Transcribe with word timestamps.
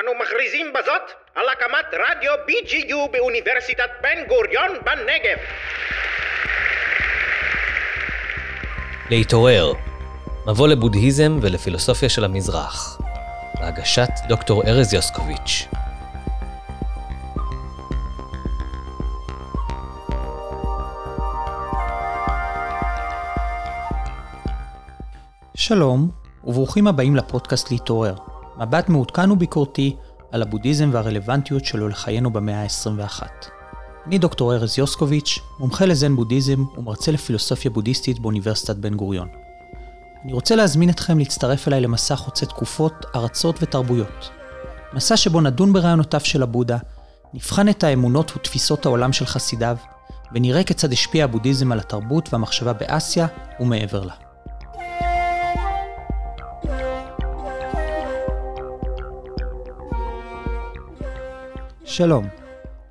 אנו 0.00 0.14
מכריזים 0.14 0.72
בזאת 0.72 1.02
על 1.34 1.48
הקמת 1.48 1.86
רדיו 1.92 2.32
BGU 2.48 3.10
באוניברסיטת 3.12 3.90
בן 4.02 4.24
גוריון 4.28 4.70
בנגב. 4.84 5.38
להתעורר, 9.10 9.72
מבוא 10.46 10.68
לבודהיזם 10.68 11.38
ולפילוסופיה 11.42 12.08
של 12.08 12.24
המזרח, 12.24 13.00
בהגשת 13.60 14.08
דוקטור 14.28 14.62
ארז 14.66 14.94
יוסקוביץ'. 14.94 15.66
שלום, 25.54 26.10
וברוכים 26.44 26.86
הבאים 26.86 27.16
לפודקאסט 27.16 27.70
להתעורר, 27.70 28.14
מבט 28.58 28.88
מעודכן 28.88 29.30
וביקורתי 29.30 29.96
על 30.32 30.42
הבודהיזם 30.42 30.90
והרלוונטיות 30.92 31.64
שלו 31.64 31.88
לחיינו 31.88 32.30
במאה 32.30 32.62
ה-21. 32.62 33.22
אני 34.06 34.18
דוקטור 34.18 34.54
ארז 34.54 34.78
יוסקוביץ', 34.78 35.38
מומחה 35.58 35.86
לזן 35.86 36.16
בודהיזם 36.16 36.64
ומרצה 36.78 37.12
לפילוסופיה 37.12 37.70
בודהיסטית 37.70 38.18
באוניברסיטת 38.18 38.76
בן 38.76 38.94
גוריון. 38.94 39.28
אני 40.24 40.32
רוצה 40.32 40.56
להזמין 40.56 40.90
אתכם 40.90 41.18
להצטרף 41.18 41.68
אליי 41.68 41.80
למסע 41.80 42.16
חוצה 42.16 42.46
תקופות, 42.46 43.06
ארצות 43.14 43.58
ותרבויות. 43.62 44.30
מסע 44.92 45.16
שבו 45.16 45.40
נדון 45.40 45.72
ברעיונותיו 45.72 46.20
של 46.20 46.42
הבודה, 46.42 46.76
נבחן 47.34 47.68
את 47.68 47.84
האמונות 47.84 48.36
ותפיסות 48.36 48.86
העולם 48.86 49.12
של 49.12 49.26
חסידיו, 49.26 49.76
ונראה 50.32 50.64
כיצד 50.64 50.92
השפיע 50.92 51.24
הבודהיזם 51.24 51.72
על 51.72 51.78
התרבות 51.78 52.32
והמחשבה 52.32 52.72
באסיה 52.72 53.26
ומעבר 53.60 54.04
לה. 54.04 54.25
שלום, 61.96 62.28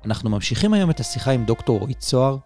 אנחנו 0.04 0.30
ממשיכים 0.30 0.72
היום 0.74 0.90
את 0.90 1.00
השיחה 1.00 1.30
עם 1.30 1.44
דוקטור 1.44 1.78
רועי 1.78 1.94
צוהר 1.94 2.36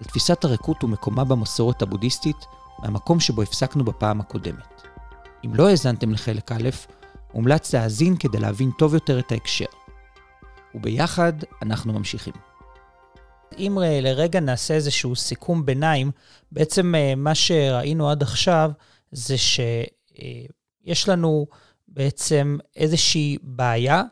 על 0.00 0.06
תפיסת 0.06 0.44
הריקות 0.44 0.84
ומקומה 0.84 1.24
במסורת 1.24 1.82
הבודהיסטית 1.82 2.36
מהמקום 2.78 3.20
שבו 3.20 3.42
הפסקנו 3.42 3.84
בפעם 3.84 4.20
הקודמת. 4.20 4.82
אם 5.44 5.54
לא 5.54 5.68
האזנתם 5.68 6.12
לחלק 6.12 6.52
א', 6.52 6.68
מומלץ 7.34 7.74
להאזין 7.74 8.16
כדי 8.16 8.38
להבין 8.38 8.70
טוב 8.78 8.94
יותר 8.94 9.18
את 9.18 9.32
ההקשר. 9.32 9.64
וביחד 10.74 11.32
אנחנו 11.62 11.92
ממשיכים. 11.92 12.34
אם 13.58 13.78
לרגע 14.02 14.40
נעשה 14.40 14.74
איזשהו 14.74 15.16
סיכום 15.16 15.66
ביניים, 15.66 16.10
בעצם 16.52 16.94
אה, 16.94 17.14
מה 17.16 17.34
שראינו 17.34 18.10
עד 18.10 18.22
עכשיו 18.22 18.70
זה 19.12 19.38
שיש 19.38 21.08
לנו 21.08 21.46
בעצם 21.88 22.58
איזושהי 22.76 23.38
בעיה 23.42 24.02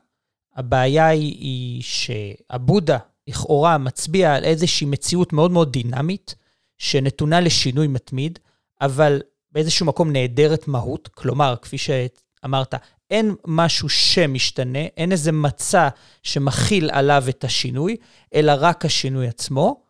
הבעיה 0.59 1.07
היא, 1.07 1.35
היא 1.39 1.83
שהבודה 1.83 2.99
לכאורה 3.29 3.79
מצביע 3.79 4.35
על 4.35 4.45
איזושהי 4.45 4.87
מציאות 4.87 5.33
מאוד 5.33 5.51
מאוד 5.51 5.73
דינמית, 5.73 6.35
שנתונה 6.79 7.41
לשינוי 7.41 7.87
מתמיד, 7.87 8.39
אבל 8.81 9.21
באיזשהו 9.53 9.87
מקום 9.87 10.13
נעדרת 10.13 10.69
מהות. 10.69 11.09
כלומר, 11.09 11.55
כפי 11.63 11.79
שאמרת, 11.79 12.75
אין 13.11 13.35
משהו 13.47 13.89
שמשתנה, 13.89 14.79
אין 14.97 15.13
איזה 15.13 15.33
מצע 15.33 15.89
שמכיל 16.23 16.91
עליו 16.93 17.25
את 17.29 17.45
השינוי, 17.45 17.97
אלא 18.35 18.53
רק 18.59 18.85
השינוי 18.85 19.29
עצמו. 19.29 19.83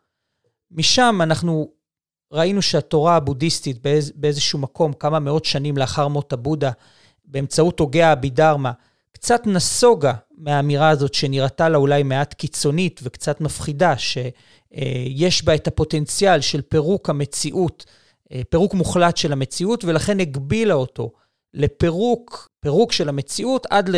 משם 0.70 1.18
אנחנו 1.22 1.68
ראינו 2.32 2.62
שהתורה 2.62 3.16
הבודהיסטית 3.16 3.82
באיז, 3.82 4.12
באיזשהו 4.14 4.58
מקום, 4.58 4.92
כמה 4.92 5.18
מאות 5.18 5.44
שנים 5.44 5.76
לאחר 5.76 6.08
מות 6.08 6.32
הבודה, 6.32 6.70
באמצעות 7.24 7.80
הוגה 7.80 8.12
הבידרמה, 8.12 8.72
קצת 9.20 9.46
נסוגה 9.46 10.12
מהאמירה 10.36 10.88
הזאת 10.88 11.14
שנראתה 11.14 11.68
לה 11.68 11.78
אולי 11.78 12.02
מעט 12.02 12.34
קיצונית 12.34 13.00
וקצת 13.02 13.40
מפחידה, 13.40 13.94
שיש 13.98 15.44
בה 15.44 15.54
את 15.54 15.66
הפוטנציאל 15.66 16.40
של 16.40 16.62
פירוק 16.62 17.10
המציאות, 17.10 17.84
אה, 18.32 18.42
פירוק 18.50 18.74
מוחלט 18.74 19.16
של 19.16 19.32
המציאות, 19.32 19.84
ולכן 19.84 20.20
הגבילה 20.20 20.74
אותו 20.74 21.12
לפירוק, 21.54 22.48
פירוק 22.60 22.92
של 22.92 23.08
המציאות 23.08 23.66
עד 23.70 23.88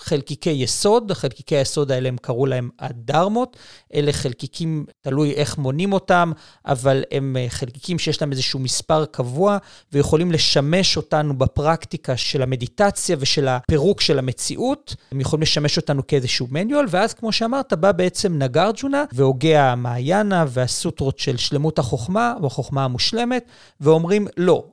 חלקיקי 0.00 0.50
יסוד, 0.50 1.12
חלקיקי 1.12 1.56
היסוד 1.56 1.92
האלה 1.92 2.08
הם 2.08 2.16
קראו 2.22 2.46
להם 2.46 2.70
הדרמות, 2.78 3.56
אלה 3.94 4.12
חלקיקים, 4.12 4.84
תלוי 5.00 5.32
איך 5.32 5.58
מונים 5.58 5.92
אותם, 5.92 6.32
אבל 6.66 7.04
הם 7.10 7.36
אה, 7.36 7.46
חלקיקים 7.48 7.98
שיש 7.98 8.20
להם 8.20 8.32
איזשהו 8.32 8.58
מספר 8.58 9.04
קבוע, 9.04 9.58
ויכולים 9.92 10.32
לשמש 10.32 10.96
אותנו 10.96 11.38
בפרקטיקה 11.38 12.16
של 12.16 12.42
המדיטציה 12.42 13.16
ושל 13.20 13.48
הפירוק 13.48 14.00
של 14.00 14.18
המציאות, 14.18 14.94
הם 15.12 15.20
יכולים 15.20 15.42
לשמש 15.42 15.76
אותנו 15.76 16.06
כאיזשהו 16.06 16.46
מניואל, 16.50 16.86
ואז 16.88 17.14
כמו 17.14 17.32
שאמרת, 17.32 17.72
בא 17.72 17.92
בעצם 17.92 18.38
נגרג'ונה 18.38 19.04
והוגה 19.12 19.72
המעיינה 19.72 20.44
והסוטרות 20.48 21.18
של 21.18 21.36
שלמות 21.36 21.78
החוכמה, 21.78 22.34
או 22.40 22.46
החוכמה 22.46 22.84
המושלמת, 22.84 23.44
ואומרים, 23.80 24.26
לא, 24.36 24.64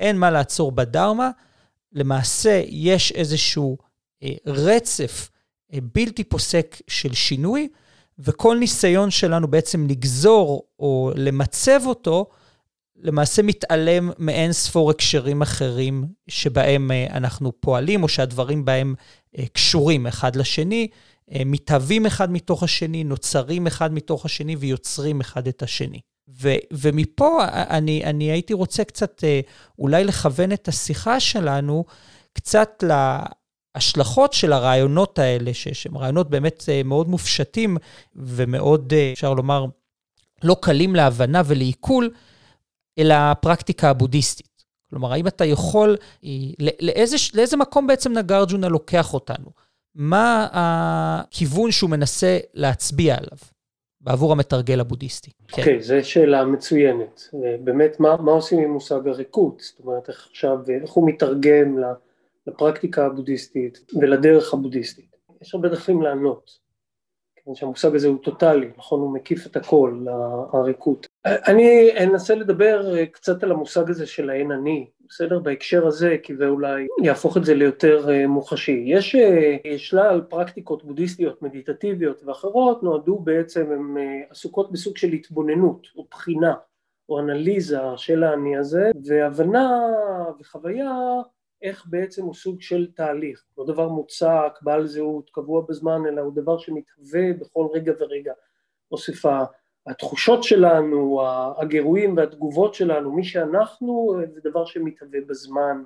אין 0.00 0.18
מה 0.18 0.30
לעצור 0.30 0.72
בדרמה, 0.72 1.30
למעשה 1.92 2.62
יש 2.68 3.12
איזשהו 3.12 3.89
רצף 4.46 5.30
אה, 5.72 5.78
בלתי 5.94 6.24
פוסק 6.24 6.76
של 6.88 7.14
שינוי, 7.14 7.68
וכל 8.18 8.56
ניסיון 8.58 9.10
שלנו 9.10 9.48
בעצם 9.48 9.86
לגזור 9.86 10.62
או 10.78 11.12
למצב 11.16 11.80
אותו, 11.86 12.26
למעשה 12.96 13.42
מתעלם 13.42 14.10
מאין 14.18 14.52
ספור 14.52 14.90
הקשרים 14.90 15.42
אחרים 15.42 16.04
שבהם 16.28 16.90
אה, 16.90 17.06
אנחנו 17.10 17.60
פועלים, 17.60 18.02
או 18.02 18.08
שהדברים 18.08 18.64
בהם 18.64 18.94
קשורים 19.52 20.06
אחד 20.06 20.36
לשני, 20.36 20.88
מתהווים 21.46 22.06
אחד 22.06 22.32
מתוך 22.32 22.62
השני, 22.62 23.04
נוצרים 23.04 23.66
אחד 23.66 23.94
מתוך 23.94 24.24
השני 24.24 24.56
ויוצרים 24.56 25.20
אחד 25.20 25.48
את 25.48 25.62
השני. 25.62 26.00
ו, 26.28 26.54
ומפה 26.72 27.44
אני, 27.50 28.04
אני 28.04 28.24
הייתי 28.24 28.52
רוצה 28.54 28.84
קצת 28.84 29.24
אולי 29.78 30.04
לכוון 30.04 30.52
את 30.52 30.68
השיחה 30.68 31.20
שלנו 31.20 31.84
קצת 32.32 32.84
ההשלכות 33.74 34.32
של 34.32 34.52
הרעיונות 34.52 35.18
האלה, 35.18 35.54
שהם 35.54 35.98
רעיונות 35.98 36.30
באמת 36.30 36.64
אה, 36.68 36.82
מאוד 36.84 37.08
מופשטים 37.08 37.76
ומאוד, 38.16 38.92
אה, 38.92 39.10
אפשר 39.12 39.34
לומר, 39.34 39.66
לא 40.44 40.56
קלים 40.62 40.94
להבנה 40.94 41.42
ולעיכול, 41.46 42.10
אל 42.98 43.10
הפרקטיקה 43.10 43.90
הבודהיסטית. 43.90 44.64
כלומר, 44.90 45.12
האם 45.12 45.26
אתה 45.26 45.44
יכול, 45.44 45.96
אה, 46.24 46.30
לאיזה, 46.80 47.16
לאיזה 47.34 47.56
מקום 47.56 47.86
בעצם 47.86 48.12
נגרג'ונה 48.12 48.68
לוקח 48.68 49.14
אותנו? 49.14 49.50
מה 49.94 50.48
הכיוון 50.52 51.70
שהוא 51.70 51.90
מנסה 51.90 52.38
להצביע 52.54 53.14
עליו 53.14 53.38
בעבור 54.00 54.32
המתרגל 54.32 54.80
הבודהיסטי? 54.80 55.30
אוקיי, 55.42 55.64
okay, 55.64 55.66
כן. 55.66 55.80
זו 55.80 55.94
שאלה 56.02 56.44
מצוינת. 56.44 57.28
באמת, 57.64 58.00
מה, 58.00 58.16
מה 58.16 58.32
עושים 58.32 58.58
עם 58.58 58.70
מושג 58.70 59.08
הריקות? 59.08 59.60
זאת 59.60 59.80
אומרת, 59.80 60.08
איך 60.08 60.26
עכשיו, 60.30 60.58
איך 60.82 60.90
הוא 60.90 61.08
מתרגם 61.08 61.78
ל... 61.78 61.80
לה... 61.80 61.92
לפרקטיקה 62.46 63.06
הבודהיסטית 63.06 63.78
ולדרך 64.00 64.54
הבודהיסטית. 64.54 65.16
יש 65.42 65.54
הרבה 65.54 65.68
דרכים 65.68 66.02
לענות, 66.02 66.50
כיוון 67.36 67.54
שהמושג 67.54 67.94
הזה 67.94 68.08
הוא 68.08 68.18
טוטאלי, 68.22 68.70
נכון? 68.78 69.00
הוא 69.00 69.14
מקיף 69.14 69.46
את 69.46 69.56
הכל, 69.56 70.04
הריקות. 70.52 71.06
אני 71.24 71.90
אנסה 72.04 72.34
לדבר 72.34 73.04
קצת 73.06 73.42
על 73.42 73.52
המושג 73.52 73.90
הזה 73.90 74.06
של 74.06 74.30
האין 74.30 74.52
אני, 74.52 74.86
בסדר? 75.08 75.38
בהקשר 75.38 75.86
הזה, 75.86 76.16
כי 76.22 76.36
זה 76.36 76.46
אולי 76.46 76.86
יהפוך 77.02 77.36
את 77.36 77.44
זה 77.44 77.54
ליותר 77.54 78.10
אה, 78.10 78.26
מוחשי. 78.26 78.84
יש 78.86 79.14
אה, 79.14 79.78
שלל 79.78 80.20
פרקטיקות 80.28 80.84
בודהיסטיות, 80.84 81.42
מדיטטיביות 81.42 82.22
ואחרות, 82.24 82.82
נועדו 82.82 83.18
בעצם, 83.18 83.72
הן 83.72 83.96
אה, 83.98 84.20
עסוקות 84.30 84.72
בסוג 84.72 84.96
של 84.96 85.08
התבוננות 85.08 85.86
או 85.96 86.06
בחינה 86.10 86.54
או 87.08 87.20
אנליזה 87.20 87.78
של 87.96 88.22
האני 88.22 88.56
הזה, 88.56 88.90
והבנה 89.04 89.80
וחוויה 90.40 90.92
איך 91.62 91.86
בעצם 91.86 92.24
הוא 92.24 92.34
סוג 92.34 92.62
של 92.62 92.90
תהליך, 92.94 93.44
לא 93.58 93.66
דבר 93.66 93.88
מוצק, 93.88 94.58
בעל 94.62 94.86
זהות, 94.86 95.30
קבוע 95.30 95.62
בזמן, 95.68 96.00
אלא 96.08 96.20
הוא 96.20 96.34
דבר 96.34 96.58
שמתהווה 96.58 97.32
בכל 97.40 97.66
רגע 97.72 97.92
ורגע. 98.00 98.32
מוסיפה 98.92 99.38
התחושות 99.86 100.42
שלנו, 100.42 101.22
הגירויים 101.58 102.16
והתגובות 102.16 102.74
שלנו, 102.74 103.12
מי 103.12 103.24
שאנחנו, 103.24 104.16
זה 104.34 104.40
דבר 104.44 104.64
שמתהווה 104.64 105.18
בזמן, 105.26 105.82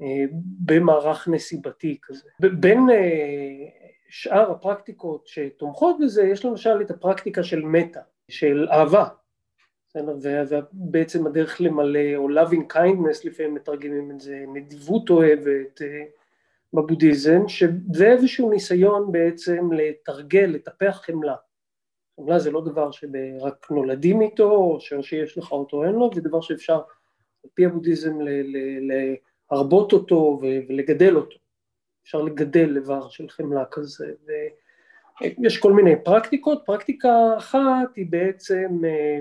אה, 0.00 0.24
במערך 0.64 1.28
נסיבתי 1.28 1.98
כזה. 2.02 2.28
בין 2.60 2.90
אה, 2.90 3.68
שאר 4.08 4.50
הפרקטיקות 4.50 5.26
שתומכות 5.26 5.96
בזה, 6.00 6.22
יש 6.22 6.44
למשל 6.44 6.80
את 6.80 6.90
הפרקטיקה 6.90 7.42
של 7.42 7.60
מטה, 7.60 8.00
של 8.30 8.66
אהבה, 8.70 9.08
ובעצם 9.96 11.26
הדרך 11.26 11.60
למלא, 11.60 12.16
או 12.16 12.28
loving 12.28 12.74
kindness 12.74 13.20
לפעמים 13.24 13.54
מתרגמים 13.54 14.10
את 14.10 14.20
זה, 14.20 14.44
נדיבות 14.54 15.10
אוהבת 15.10 15.82
אה, 15.82 16.04
בבודהיזם, 16.72 17.48
שזה 17.48 18.06
איזשהו 18.06 18.50
ניסיון 18.50 19.12
בעצם 19.12 19.72
לתרגל, 19.72 20.44
לטפח 20.44 21.00
חמלה. 21.04 21.34
חמלה 22.16 22.38
זה 22.38 22.50
לא 22.50 22.64
דבר 22.64 22.90
שרק 22.90 23.70
נולדים 23.70 24.20
איתו, 24.20 24.50
או 24.50 24.78
שיש 24.80 25.38
לך 25.38 25.52
אותו 25.52 25.84
אין 25.84 25.92
לו, 25.92 26.10
זה 26.14 26.20
דבר 26.20 26.40
שאפשר 26.40 26.80
על 27.44 27.50
פי 27.54 27.66
הבודהיזם 27.66 28.18
להרבות 29.50 29.92
אותו 29.92 30.40
ולגדל 30.42 31.16
אותו. 31.16 31.36
אפשר 32.02 32.22
לגדל 32.22 32.76
איבר 32.76 33.08
של 33.08 33.28
חמלה 33.28 33.64
כזה, 33.70 34.12
ויש 35.20 35.58
כל 35.58 35.72
מיני 35.72 36.04
פרקטיקות, 36.04 36.62
פרקטיקה 36.66 37.36
אחת 37.38 37.96
היא 37.96 38.06
בעצם 38.10 38.84
אה, 38.84 39.20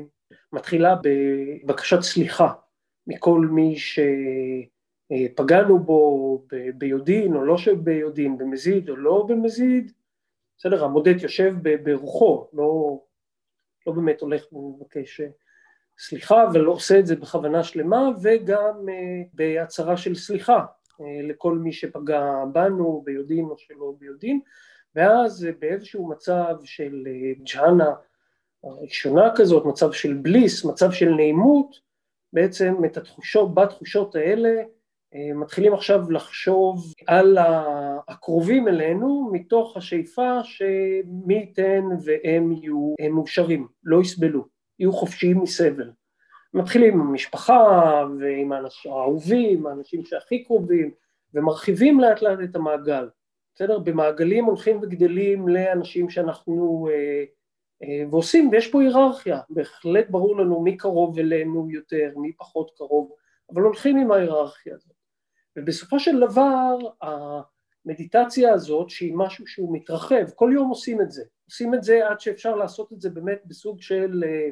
מתחילה 0.53 0.95
בבקשת 1.03 2.01
סליחה 2.01 2.53
מכל 3.07 3.39
מי 3.51 3.75
שפגענו 5.15 5.79
בו 5.79 6.45
ביודעין 6.75 7.35
או 7.35 7.45
לא 7.45 7.57
ביודעין, 7.83 8.37
במזיד 8.37 8.89
או 8.89 8.95
לא 8.95 9.25
במזיד, 9.29 9.91
בסדר, 10.57 10.85
המודד 10.85 11.21
יושב 11.21 11.55
ברוחו, 11.83 12.47
לא, 12.53 12.99
לא 13.87 13.93
באמת 13.93 14.21
הולך 14.21 14.53
ומבקש 14.53 15.21
סליחה, 15.97 16.45
ולא 16.53 16.71
עושה 16.71 16.99
את 16.99 17.05
זה 17.07 17.15
בכוונה 17.15 17.63
שלמה, 17.63 18.09
וגם 18.21 18.75
uh, 18.85 19.29
בהצהרה 19.33 19.97
של 19.97 20.15
סליחה 20.15 20.65
uh, 20.91 21.03
לכל 21.23 21.57
מי 21.57 21.73
שפגע 21.73 22.43
בנו 22.53 23.01
ביודעין 23.05 23.45
או 23.45 23.57
שלא 23.57 23.93
ביודעין, 23.99 24.39
ואז 24.95 25.47
uh, 25.49 25.55
באיזשהו 25.59 26.09
מצב 26.09 26.55
של 26.63 27.03
ג'הנה 27.53 27.93
הראשונה 28.63 29.29
כזאת, 29.35 29.65
מצב 29.65 29.91
של 29.91 30.13
בליס, 30.13 30.65
מצב 30.65 30.91
של 30.91 31.09
נעימות, 31.09 31.79
בעצם 32.33 32.75
את 32.85 32.97
התחושות, 32.97 33.53
בתחושות 33.53 34.15
האלה 34.15 34.63
מתחילים 35.35 35.73
עכשיו 35.73 36.11
לחשוב 36.11 36.93
על 37.07 37.37
הקרובים 38.07 38.67
אלינו 38.67 39.29
מתוך 39.31 39.77
השאיפה 39.77 40.39
שמי 40.43 41.33
ייתן 41.33 41.83
והם 42.03 42.51
יהיו 42.51 42.95
מאושרים, 43.11 43.67
לא 43.83 44.01
יסבלו. 44.01 44.45
יהיו 44.79 44.93
חופשיים 44.93 45.41
מסבל. 45.41 45.91
מתחילים 46.53 46.93
עם 46.93 47.07
המשפחה 47.07 48.03
ועם 48.19 48.51
האהובים, 48.85 49.67
האנשים 49.67 50.05
שהכי 50.05 50.43
קרובים, 50.43 50.91
ומרחיבים 51.33 51.99
לאט 51.99 52.21
לאט 52.21 52.39
את 52.43 52.55
המעגל. 52.55 53.09
בסדר? 53.55 53.79
במעגלים 53.79 54.45
הולכים 54.45 54.79
וגדלים 54.81 55.47
לאנשים 55.47 56.09
שאנחנו 56.09 56.87
אה, 56.91 56.93
אה, 56.93 57.23
ועושים, 58.11 58.49
ויש 58.49 58.71
פה 58.71 58.81
היררכיה, 58.81 59.39
בהחלט 59.49 60.09
ברור 60.09 60.37
לנו 60.37 60.61
מי 60.61 60.77
קרוב 60.77 61.19
אלינו 61.19 61.67
יותר, 61.71 62.13
מי 62.15 62.33
פחות 62.33 62.71
קרוב, 62.77 63.11
אבל 63.53 63.61
הולכים 63.61 63.97
עם 63.97 64.11
ההיררכיה 64.11 64.75
הזאת. 64.75 64.93
ובסופו 65.57 65.99
של 65.99 66.19
דבר 66.19 66.77
המדיטציה 67.01 68.53
הזאת, 68.53 68.89
שהיא 68.89 69.13
משהו 69.15 69.47
שהוא 69.47 69.75
מתרחב, 69.75 70.29
כל 70.35 70.51
יום 70.53 70.69
עושים 70.69 71.01
את 71.01 71.11
זה, 71.11 71.23
עושים 71.45 71.73
את 71.73 71.83
זה 71.83 72.07
עד 72.07 72.19
שאפשר 72.19 72.55
לעשות 72.55 72.93
את 72.93 73.01
זה 73.01 73.09
באמת 73.09 73.41
בסוג 73.45 73.81
של 73.81 74.23
אה, 74.27 74.49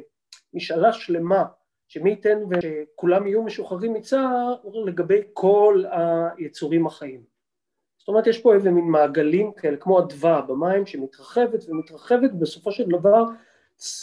משאלה 0.54 0.94
שלמה 0.94 1.46
שמי 1.88 2.10
ייתן 2.10 2.38
וכולם 2.50 3.28
יהיו 3.28 3.44
משוחררים 3.44 3.94
מצער 3.94 4.56
לגבי 4.86 5.22
כל 5.34 5.84
היצורים 5.92 6.88
החיים. 6.88 7.31
זאת 8.02 8.08
אומרת 8.08 8.28
יש 8.28 8.42
פה 8.42 8.54
איזה 8.54 8.72
מין 8.72 8.86
מעגלים 8.86 9.52
כאלה 9.52 9.78
כמו 9.78 10.00
אדווה 10.00 10.42
במים 10.42 10.86
שמתרחבת 10.86 11.70
ומתרחבת. 11.70 12.32
ובסופו 12.34 12.72
של 12.72 12.90
דבר 12.90 13.24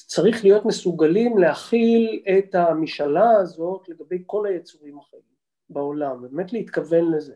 צריך 0.07 0.45
להיות 0.45 0.65
מסוגלים 0.65 1.39
להכיל 1.39 2.23
את 2.39 2.55
המשאלה 2.55 3.31
הזאת 3.31 3.89
לגבי 3.89 4.23
כל 4.27 4.47
היצורים 4.47 4.99
החיים 4.99 5.23
בעולם, 5.71 6.23
באמת 6.23 6.53
להתכוון 6.53 7.13
לזה. 7.13 7.35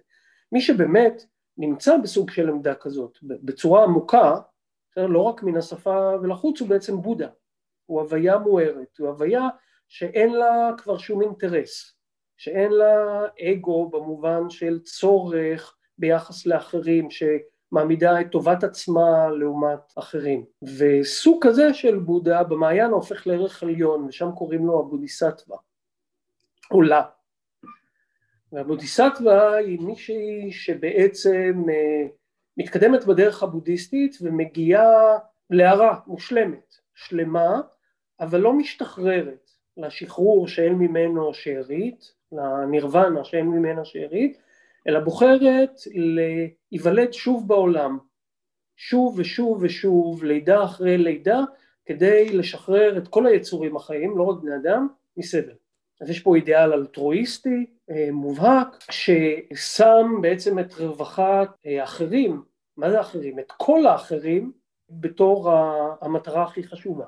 מי 0.53 0.61
שבאמת 0.61 1.25
נמצא 1.59 1.97
בסוג 1.97 2.31
של 2.31 2.49
עמדה 2.49 2.75
כזאת 2.75 3.19
בצורה 3.23 3.85
עמוקה, 3.85 4.41
לא 4.97 5.23
רק 5.23 5.43
מן 5.43 5.57
השפה 5.57 6.11
ולחוץ, 6.23 6.61
הוא 6.61 6.69
בעצם 6.69 7.03
בודה, 7.03 7.29
הוא 7.87 8.01
הוויה 8.01 8.39
מוארת, 8.39 8.99
הוא 8.99 9.09
הוויה 9.09 9.49
שאין 9.89 10.33
לה 10.33 10.71
כבר 10.79 10.99
שום 10.99 11.23
אינטרס, 11.23 11.95
שאין 12.37 12.73
לה 12.73 13.27
אגו 13.41 13.89
במובן 13.91 14.51
של 14.51 14.79
צורך 14.83 15.77
ביחס 16.03 16.47
לאחרים, 16.47 17.09
שמעמידה 17.11 18.21
את 18.21 18.27
טובת 18.31 18.65
עצמה 18.65 19.29
לעומת 19.31 19.93
אחרים. 19.99 20.45
וסוג 20.79 21.47
כזה 21.47 21.75
של 21.75 21.99
בודה 21.99 22.43
במעיין 22.43 22.91
הופך 22.91 23.27
לערך 23.27 23.63
עליון, 23.63 24.05
ושם 24.09 24.31
קוראים 24.35 24.67
לו 24.67 24.81
הבודיסטווה, 24.81 25.57
עולה. 26.69 27.03
והבודיסטווה 28.53 29.55
היא 29.55 29.81
מישהי 29.81 30.53
שבעצם 30.53 31.65
אה, 31.69 32.09
מתקדמת 32.57 33.05
בדרך 33.05 33.43
הבודהיסטית 33.43 34.19
ומגיעה 34.23 35.19
להערה 35.51 35.99
מושלמת, 36.07 36.75
שלמה, 36.95 37.61
אבל 38.21 38.41
לא 38.41 38.53
משתחררת 38.53 39.51
לשחרור 39.77 40.49
שאין 40.49 40.73
ממנו 40.73 41.35
שארית, 41.35 42.13
לנירוונה 42.33 43.25
שאין 43.25 43.47
ממנה 43.47 43.85
שארית, 43.85 44.39
אלא 44.89 45.01
בוחרת 45.01 45.71
להיוולד 45.95 47.13
שוב 47.13 47.49
בעולם, 47.49 47.99
שוב 48.77 49.19
ושוב 49.19 49.59
ושוב, 49.63 50.25
לידה 50.25 50.65
אחרי 50.65 50.99
לידה, 50.99 51.41
כדי 51.87 52.29
לשחרר 52.29 52.99
את 52.99 53.09
כל 53.09 53.27
היצורים 53.27 53.77
החיים, 53.77 54.19
לא 54.19 54.23
רק 54.23 54.43
בני 54.43 54.57
אדם, 54.57 54.89
מסבל. 55.17 55.55
אז 56.01 56.11
יש 56.11 56.21
פה 56.21 56.37
אידיאל 56.37 56.73
אלטרואיסטי 56.73 57.67
אה, 57.91 58.09
מובהק, 58.13 58.69
ששם 58.91 60.07
בעצם 60.23 60.59
את 60.59 60.75
רווחת 60.75 61.49
האחרים, 61.65 62.33
אה, 62.33 62.37
מה 62.77 62.91
זה 62.91 62.99
האחרים? 62.99 63.39
את 63.39 63.53
כל 63.57 63.87
האחרים, 63.87 64.53
בתור 64.91 65.51
המטרה 66.01 66.43
הכי 66.43 66.63
חשובה. 66.63 67.07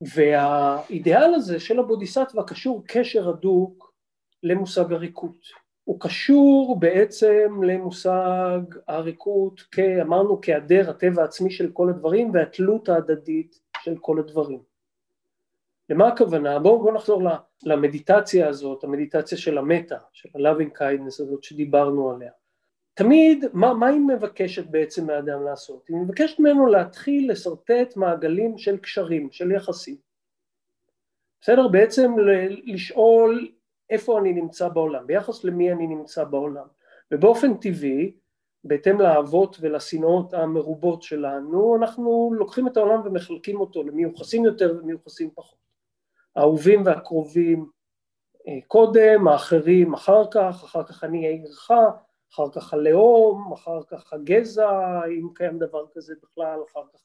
והאידיאל 0.00 1.34
הזה 1.34 1.60
של 1.60 1.78
הבודיסטווה 1.78 2.44
קשור 2.46 2.82
קשר 2.86 3.28
הדוק 3.28 3.94
למושג 4.42 4.92
הריקות. 4.92 5.63
הוא 5.84 6.00
קשור 6.00 6.76
בעצם 6.78 7.62
למושג 7.62 8.60
הריקות, 8.88 9.60
אמרנו 10.02 10.40
כהיעדר 10.42 10.90
הטבע 10.90 11.22
העצמי 11.22 11.50
של 11.50 11.70
כל 11.72 11.88
הדברים 11.88 12.30
והתלות 12.34 12.88
ההדדית 12.88 13.60
של 13.82 13.96
כל 14.00 14.18
הדברים. 14.18 14.62
למה 15.90 16.08
הכוונה? 16.08 16.58
בואו 16.58 16.82
בוא 16.82 16.92
נחזור 16.92 17.22
למדיטציה 17.64 18.48
הזאת, 18.48 18.84
המדיטציה 18.84 19.38
של 19.38 19.58
המטה, 19.58 19.98
של 20.12 20.28
ה-loving 20.34 20.78
kindness 20.78 21.22
הזאת 21.22 21.42
שדיברנו 21.42 22.10
עליה. 22.10 22.30
תמיד, 22.94 23.44
מה, 23.52 23.74
מה 23.74 23.86
היא 23.86 24.00
מבקשת 24.00 24.66
בעצם 24.66 25.06
מהאדם 25.06 25.44
לעשות? 25.44 25.88
היא 25.88 25.96
מבקשת 25.96 26.38
ממנו 26.38 26.66
להתחיל 26.66 27.30
לשרטט 27.30 27.96
מעגלים 27.96 28.58
של 28.58 28.76
קשרים, 28.76 29.28
של 29.30 29.52
יחסים. 29.52 29.96
בסדר? 31.40 31.68
בעצם 31.68 32.12
לשאול 32.64 33.48
איפה 33.90 34.18
אני 34.18 34.32
נמצא 34.32 34.68
בעולם, 34.68 35.06
ביחס 35.06 35.44
למי 35.44 35.72
אני 35.72 35.86
נמצא 35.86 36.24
בעולם. 36.24 36.66
ובאופן 37.10 37.54
טבעי, 37.54 38.16
בהתאם 38.64 39.00
לאהבות 39.00 39.56
ולשנאות 39.60 40.34
המרובות 40.34 41.02
שלנו, 41.02 41.76
אנחנו 41.76 42.30
לוקחים 42.34 42.66
את 42.66 42.76
העולם 42.76 43.00
ומחלקים 43.04 43.60
אותו 43.60 43.82
למיוחסים 43.82 44.44
יותר 44.44 44.78
ומיוחסים 44.82 45.30
פחות. 45.34 45.58
האהובים 46.36 46.86
והקרובים 46.86 47.70
אה, 48.48 48.58
קודם, 48.68 49.28
האחרים 49.28 49.94
אחר 49.94 50.22
כך, 50.30 50.64
אחר 50.64 50.84
כך 50.84 51.04
אני 51.04 51.26
עירך, 51.26 51.70
אחר 52.34 52.50
כך 52.52 52.72
הלאום, 52.74 53.52
אחר 53.52 53.82
כך 53.88 54.12
הגזע, 54.12 55.00
אם 55.06 55.28
קיים 55.34 55.58
דבר 55.58 55.84
כזה 55.94 56.14
בכלל, 56.22 56.60
אחר 56.70 56.82
כך 56.94 57.00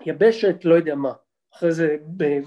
היבשת, 0.00 0.64
לא 0.64 0.74
יודע 0.74 0.94
מה. 0.94 1.12
אחרי 1.54 1.72
זה 1.72 1.96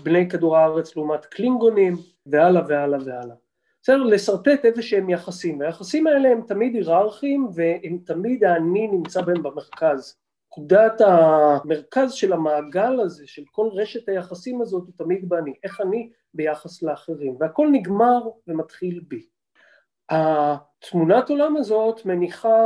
בני 0.03 0.29
כדור 0.29 0.57
הארץ 0.57 0.95
לעומת 0.95 1.25
קלינגונים, 1.25 1.95
והלאה 2.25 2.61
והלאה 2.67 2.99
והלאה. 3.05 3.35
בסדר? 3.81 4.03
לשרטט 4.03 4.65
איזה 4.65 4.81
שהם 4.81 5.09
יחסים, 5.09 5.59
והיחסים 5.59 6.07
האלה 6.07 6.29
הם 6.29 6.41
תמיד 6.47 6.75
היררכיים 6.75 7.47
והם 7.53 7.97
תמיד 8.05 8.43
האני 8.43 8.87
נמצא 8.87 9.21
בהם 9.21 9.43
במרכז. 9.43 10.17
נקודת 10.51 11.01
המרכז 11.01 12.13
של 12.13 12.33
המעגל 12.33 12.99
הזה, 12.99 13.27
של 13.27 13.43
כל 13.51 13.69
רשת 13.73 14.09
היחסים 14.09 14.61
הזאת, 14.61 14.83
הוא 14.85 14.93
תמיד 14.97 15.29
באני, 15.29 15.53
איך 15.63 15.81
אני 15.81 16.09
ביחס 16.33 16.83
לאחרים, 16.83 17.35
והכל 17.39 17.67
נגמר 17.71 18.19
ומתחיל 18.47 19.01
בי. 19.07 19.25
התמונת 20.09 21.29
עולם 21.29 21.57
הזאת 21.57 22.05
מניחה 22.05 22.57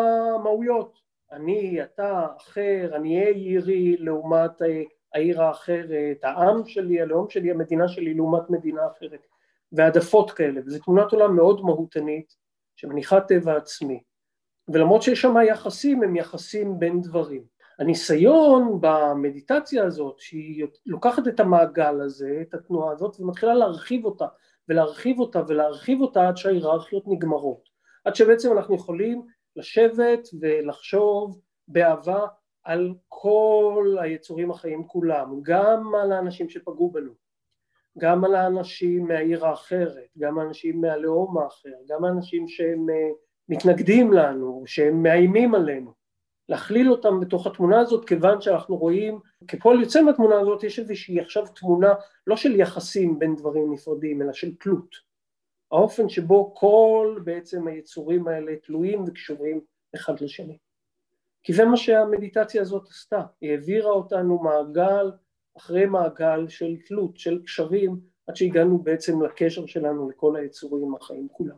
מהויות, 0.43 0.99
אני, 1.31 1.83
אתה, 1.83 2.27
אחר, 2.37 2.91
אני 2.95 3.19
אהיה 3.19 3.29
עירי 3.29 3.97
לעומת 3.97 4.61
העיר 5.13 5.43
האחרת, 5.43 6.23
העם 6.23 6.65
שלי, 6.65 7.01
הלאום 7.01 7.29
שלי, 7.29 7.51
המדינה 7.51 7.87
שלי 7.87 8.13
לעומת 8.13 8.49
מדינה 8.49 8.81
אחרת, 8.97 9.25
והעדפות 9.71 10.31
כאלה, 10.31 10.61
וזו 10.65 10.79
תמונת 10.79 11.11
עולם 11.11 11.35
מאוד 11.35 11.61
מהותנית 11.61 12.35
שמניחה 12.75 13.21
טבע 13.21 13.55
עצמי, 13.55 14.03
ולמרות 14.73 15.01
שיש 15.01 15.21
שם 15.21 15.35
יחסים, 15.47 16.03
הם 16.03 16.15
יחסים 16.15 16.79
בין 16.79 17.01
דברים. 17.01 17.43
הניסיון 17.79 18.77
במדיטציה 18.81 19.85
הזאת, 19.85 20.19
שהיא 20.19 20.67
לוקחת 20.85 21.27
את 21.27 21.39
המעגל 21.39 22.01
הזה, 22.01 22.39
את 22.41 22.53
התנועה 22.53 22.93
הזאת, 22.93 23.19
ומתחילה 23.19 23.53
להרחיב 23.53 24.05
אותה, 24.05 24.25
ולהרחיב 24.69 25.19
אותה 25.19 25.41
ולהרחיב 25.47 26.01
אותה 26.01 26.27
עד 26.27 26.37
שההיררכיות 26.37 27.03
נגמרות, 27.07 27.69
עד 28.05 28.15
שבעצם 28.15 28.57
אנחנו 28.57 28.75
יכולים 28.75 29.21
לשבת 29.55 30.27
ולחשוב 30.41 31.41
באהבה 31.67 32.25
על 32.63 32.93
כל 33.07 33.97
היצורים 34.01 34.51
החיים 34.51 34.87
כולם, 34.87 35.39
גם 35.41 35.95
על 35.95 36.11
האנשים 36.11 36.49
שפגעו 36.49 36.91
בנו, 36.91 37.11
גם 37.97 38.25
על 38.25 38.35
האנשים 38.35 39.07
מהעיר 39.07 39.45
האחרת, 39.45 40.09
גם 40.17 40.39
האנשים 40.39 40.81
מהלאום 40.81 41.37
האחר, 41.37 41.75
גם 41.87 42.05
האנשים 42.05 42.47
שהם 42.47 42.89
אה, 42.89 43.09
מתנגדים 43.49 44.13
לנו, 44.13 44.63
שהם 44.65 45.03
מאיימים 45.03 45.55
עלינו, 45.55 45.93
להכליל 46.49 46.91
אותם 46.91 47.19
בתוך 47.19 47.47
התמונה 47.47 47.79
הזאת 47.79 48.07
כיוון 48.07 48.41
שאנחנו 48.41 48.77
רואים, 48.77 49.19
כפועל 49.47 49.81
יוצא 49.81 50.01
מהתמונה 50.01 50.39
הזאת 50.39 50.63
יש 50.63 50.79
איזושהי 50.79 51.19
עכשיו 51.19 51.47
תמונה 51.47 51.93
לא 52.27 52.35
של 52.35 52.59
יחסים 52.59 53.19
בין 53.19 53.35
דברים 53.35 53.73
נפרדים 53.73 54.21
אלא 54.21 54.33
של 54.33 54.55
תלות, 54.55 54.95
האופן 55.71 56.09
שבו 56.09 56.55
כל 56.55 57.19
בעצם 57.23 57.67
היצורים 57.67 58.27
האלה 58.27 58.55
תלויים 58.55 59.03
וקשורים 59.07 59.61
אחד 59.95 60.21
לשני. 60.21 60.57
כי 61.43 61.53
זה 61.53 61.65
מה 61.65 61.77
שהמדיטציה 61.77 62.61
הזאת 62.61 62.87
עשתה, 62.89 63.21
היא 63.41 63.51
העבירה 63.51 63.91
אותנו 63.91 64.39
מעגל 64.39 65.11
אחרי 65.57 65.85
מעגל 65.85 66.47
של 66.47 66.75
תלות, 66.85 67.17
של 67.17 67.41
קשרים, 67.43 67.99
עד 68.27 68.35
שהגענו 68.35 68.77
בעצם 68.77 69.21
לקשר 69.21 69.65
שלנו 69.65 70.09
לכל 70.09 70.35
היצורים 70.35 70.95
החיים 70.95 71.27
כולם. 71.31 71.55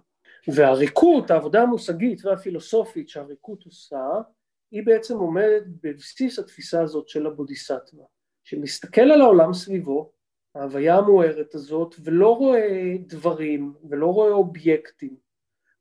והריקות, 0.47 1.31
העבודה 1.31 1.61
המושגית 1.61 2.25
והפילוסופית 2.25 3.09
שהריקות 3.09 3.63
עושה, 3.63 4.21
היא 4.71 4.85
בעצם 4.85 5.17
עומדת 5.17 5.63
בבסיס 5.83 6.39
התפיסה 6.39 6.81
הזאת 6.81 7.07
של 7.07 7.27
הבודיסטווה, 7.27 8.05
שמסתכל 8.43 9.01
על 9.01 9.21
העולם 9.21 9.53
סביבו, 9.53 10.11
ההוויה 10.55 10.95
המוארת 10.95 11.55
הזאת, 11.55 11.95
ולא 12.03 12.37
רואה 12.37 12.95
דברים, 12.99 13.73
ולא 13.89 14.07
רואה 14.07 14.31
אובייקטים, 14.31 15.15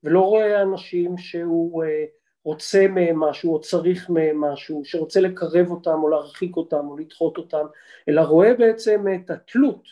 ולא 0.04 0.20
רואה 0.20 0.62
אנשים 0.62 1.18
שהוא 1.18 1.84
אה, 1.84 2.04
רוצה 2.50 2.86
מהם 2.88 3.20
משהו 3.20 3.54
או 3.54 3.60
צריך 3.60 4.10
מהם 4.10 4.40
משהו, 4.40 4.82
שרוצה 4.84 5.20
לקרב 5.20 5.70
אותם 5.70 5.98
או 6.02 6.08
להרחיק 6.08 6.56
אותם 6.56 6.88
או 6.88 6.96
לדחות 6.96 7.38
אותם, 7.38 7.66
אלא 8.08 8.20
רואה 8.20 8.54
בעצם 8.54 9.04
את 9.14 9.30
התלות 9.30 9.82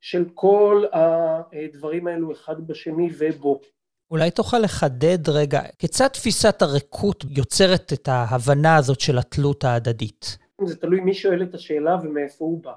של 0.00 0.24
כל 0.34 0.84
הדברים 0.92 2.06
האלו 2.06 2.32
אחד 2.32 2.66
בשני 2.66 3.08
ובו. 3.18 3.60
אולי 4.10 4.30
תוכל 4.30 4.58
לחדד 4.58 5.28
רגע, 5.28 5.60
כיצד 5.78 6.08
תפיסת 6.08 6.62
הריקות 6.62 7.24
יוצרת 7.30 7.92
את 7.92 8.08
ההבנה 8.08 8.76
הזאת 8.76 9.00
של 9.00 9.18
התלות 9.18 9.64
ההדדית? 9.64 10.38
זה 10.64 10.76
תלוי 10.76 11.00
מי 11.00 11.14
שואל 11.14 11.42
את 11.42 11.54
השאלה 11.54 11.96
ומאיפה 12.02 12.44
הוא 12.44 12.62
בא. 12.62 12.74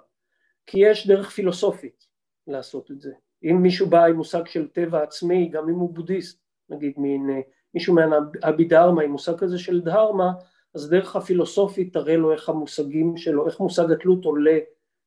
כי 0.66 0.80
יש 0.80 1.08
דרך 1.08 1.30
פילוסופית 1.30 2.06
לעשות 2.48 2.92
את 2.92 3.02
זה. 3.02 3.12
אם 3.44 3.62
מישהו 3.62 3.88
בא 3.88 4.06
עם 4.06 4.16
מושג 4.16 4.46
של 4.46 4.68
טבע 4.68 5.04
עצמי, 5.04 5.50
גם 5.50 5.70
אם 5.70 5.76
הוא 5.76 5.94
בודהיסט, 5.94 6.40
נגיד 6.70 6.94
מין 6.98 7.30
אה, 7.30 7.42
מישהו 7.76 7.96
מהאבי 7.96 8.66
דהרמה 8.66 9.02
עם 9.04 9.12
מושג 9.12 9.38
כזה 9.38 9.60
של 9.60 9.82
דהרמה, 9.82 10.32
אז 10.76 10.90
דרך 10.90 11.16
הפילוסופית 11.16 11.94
תראה 11.94 12.18
לו 12.18 12.32
איך 12.32 12.50
המושגים 12.50 13.18
שלו, 13.18 13.48
איך 13.48 13.60
מושג 13.60 13.92
התלות 13.92 14.26
עולה 14.26 14.60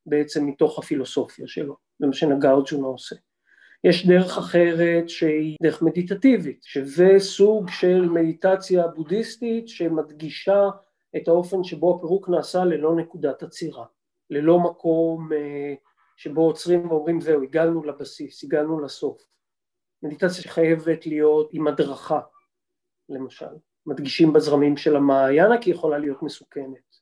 בעצם 0.06 0.46
מתוך 0.46 0.78
הפילוסופיה 0.78 1.46
שלו, 1.46 1.76
זה 1.98 2.06
מה 2.06 2.12
שנגארג'ונה 2.12 2.86
עושה. 2.86 3.16
יש 3.84 4.06
דרך 4.06 4.38
אחרת 4.38 5.08
שהיא 5.08 5.56
דרך 5.62 5.82
מדיטטיבית, 5.82 6.60
שזה 6.62 7.08
סוג 7.18 7.70
של 7.70 8.08
מדיטציה 8.08 8.88
בודהיסטית 8.88 9.68
שמדגישה 9.68 10.68
את 11.16 11.28
האופן 11.28 11.64
שבו 11.64 11.96
הפירוק 11.96 12.28
נעשה 12.28 12.64
ללא 12.64 12.96
נקודת 12.96 13.42
עצירה, 13.42 13.84
ללא 14.30 14.58
מקום 14.58 15.32
אה, 15.32 15.74
שבו 16.16 16.40
עוצרים 16.40 16.90
ואומרים 16.90 17.20
זהו, 17.20 17.42
הגענו 17.42 17.84
לבסיס, 17.84 18.44
הגענו 18.44 18.80
לסוף. 18.80 19.24
מדיטציה 20.02 20.42
שחייבת 20.42 21.06
להיות 21.06 21.50
עם 21.52 21.68
הדרכה, 21.68 22.20
למשל, 23.08 23.46
מדגישים 23.86 24.32
בזרמים 24.32 24.76
של 24.76 24.96
המעיינה 24.96 25.58
כי 25.58 25.70
היא 25.70 25.74
יכולה 25.74 25.98
להיות 25.98 26.22
מסוכנת. 26.22 26.98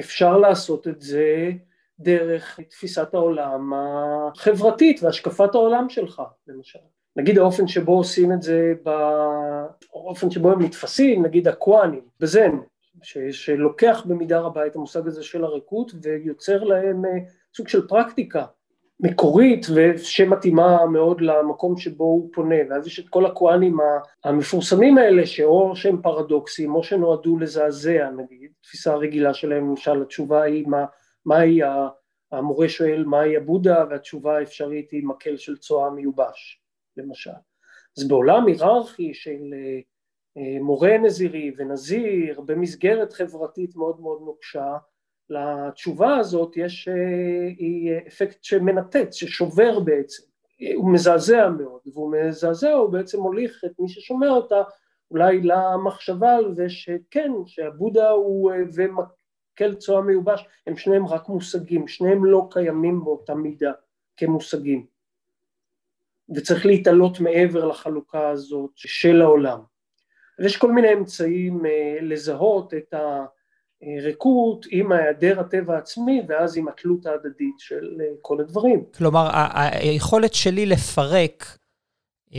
אפשר 0.00 0.38
לעשות 0.38 0.88
את 0.88 1.00
זה 1.00 1.50
דרך 1.98 2.60
תפיסת 2.60 3.14
העולם 3.14 3.72
החברתית 3.74 5.02
והשקפת 5.02 5.54
העולם 5.54 5.88
שלך, 5.88 6.22
למשל. 6.46 6.78
נגיד 7.16 7.38
האופן 7.38 7.68
שבו 7.68 7.96
עושים 7.96 8.32
את 8.32 8.42
זה, 8.42 8.72
באופן 8.82 10.30
שבו 10.30 10.52
הם 10.52 10.62
נתפסים, 10.62 11.24
נגיד 11.24 11.48
הקוואנים, 11.48 12.08
בזן, 12.20 12.50
ש, 13.02 13.18
שלוקח 13.18 14.02
במידה 14.06 14.40
רבה 14.40 14.66
את 14.66 14.76
המושג 14.76 15.06
הזה 15.06 15.22
של 15.22 15.44
הריקות 15.44 15.92
ויוצר 16.02 16.64
להם 16.64 17.04
אה, 17.04 17.10
סוג 17.54 17.68
של 17.68 17.88
פרקטיקה 17.88 18.44
מקורית 19.02 19.66
ושמתאימה 19.74 20.86
מאוד 20.86 21.20
למקום 21.20 21.76
שבו 21.76 22.04
הוא 22.04 22.30
פונה. 22.32 22.56
ואז 22.70 22.86
יש 22.86 23.00
את 23.00 23.08
כל 23.08 23.26
הכוהנים 23.26 23.76
המפורסמים 24.24 24.98
האלה 24.98 25.26
שאו 25.26 25.76
שהם 25.76 26.02
פרדוקסים 26.02 26.74
או 26.74 26.82
שנועדו 26.82 27.38
לזעזע 27.38 28.10
נגיד, 28.10 28.50
תפיסה 28.60 28.92
הרגילה 28.92 29.34
שלהם 29.34 29.68
למשל 29.68 30.02
התשובה 30.02 30.42
היא 30.42 30.66
מה, 30.66 30.84
מהי 31.26 31.60
המורה 32.32 32.68
שואל 32.68 33.04
מהי 33.04 33.36
הבודה 33.36 33.84
והתשובה 33.90 34.38
האפשרית 34.38 34.90
היא 34.90 35.06
מקל 35.06 35.36
של 35.36 35.56
צואה 35.56 35.90
מיובש 35.90 36.62
למשל. 36.96 37.30
אז 37.98 38.08
בעולם 38.08 38.46
היררכי 38.46 39.14
של 39.14 39.54
אה, 40.36 40.60
מורה 40.60 40.98
נזירי 40.98 41.52
ונזיר 41.56 42.40
במסגרת 42.40 43.12
חברתית 43.12 43.76
מאוד 43.76 44.00
מאוד 44.00 44.22
נוקשה 44.24 44.76
לתשובה 45.30 46.16
הזאת 46.16 46.56
יש 46.56 46.88
אה, 46.88 46.94
היא 47.58 47.92
אפקט 48.08 48.44
שמנתץ, 48.44 49.14
ששובר 49.14 49.80
בעצם, 49.80 50.22
הוא 50.74 50.92
מזעזע 50.92 51.48
מאוד, 51.48 51.80
והוא 51.92 52.12
מזעזע, 52.16 52.72
הוא 52.72 52.90
בעצם 52.90 53.20
מוליך 53.20 53.64
את 53.66 53.72
מי 53.78 53.88
ששומע 53.88 54.28
אותה 54.28 54.62
אולי 55.10 55.40
למחשבה 55.40 56.34
על 56.34 56.54
זה 56.54 56.70
שכן, 56.70 57.32
שהבודה 57.46 58.10
הוא 58.10 58.52
אה, 58.52 58.56
ומקל 58.74 59.74
צועה 59.74 60.02
מיובש, 60.02 60.44
הם 60.66 60.76
שניהם 60.76 61.06
רק 61.06 61.28
מושגים, 61.28 61.88
שניהם 61.88 62.24
לא 62.24 62.48
קיימים 62.50 63.04
באותה 63.04 63.34
מידה 63.34 63.72
כמושגים, 64.16 64.86
וצריך 66.34 66.66
להתעלות 66.66 67.20
מעבר 67.20 67.64
לחלוקה 67.64 68.28
הזאת 68.28 68.70
של 68.74 69.22
העולם. 69.22 69.60
ויש 70.38 70.56
כל 70.56 70.72
מיני 70.72 70.92
אמצעים 70.92 71.66
אה, 71.66 71.98
לזהות 72.00 72.74
את 72.74 72.94
ה... 72.94 73.24
ריקות 73.82 74.66
עם 74.70 74.92
היעדר 74.92 75.40
הטבע 75.40 75.74
העצמי 75.74 76.22
ואז 76.28 76.56
עם 76.56 76.68
התלות 76.68 77.06
ההדדית 77.06 77.54
של 77.58 77.96
אה, 78.00 78.06
כל 78.22 78.40
הדברים. 78.40 78.84
כלומר, 78.94 79.28
היכולת 79.54 80.34
שלי 80.34 80.66
לפרק, 80.66 81.58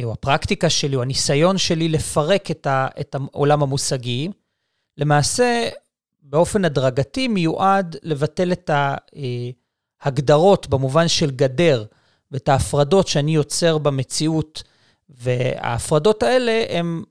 או 0.03 0.12
הפרקטיקה 0.12 0.69
שלי, 0.69 0.95
או 0.95 1.01
הניסיון 1.01 1.57
שלי 1.57 1.89
לפרק 1.89 2.51
את, 2.51 2.67
ה, 2.67 2.88
את 3.00 3.15
העולם 3.15 3.63
המושגי, 3.63 4.29
למעשה 4.98 5.69
באופן 6.21 6.65
הדרגתי 6.65 7.27
מיועד 7.27 7.95
לבטל 8.03 8.51
את 8.51 8.69
ההגדרות 10.01 10.67
במובן 10.67 11.07
של 11.07 11.31
גדר 11.31 11.86
ואת 12.31 12.50
ההפרדות 12.50 13.07
שאני 13.07 13.36
יוצר 13.36 13.77
במציאות, 13.77 14.63
וההפרדות 15.10 16.24
האלה 16.24 16.65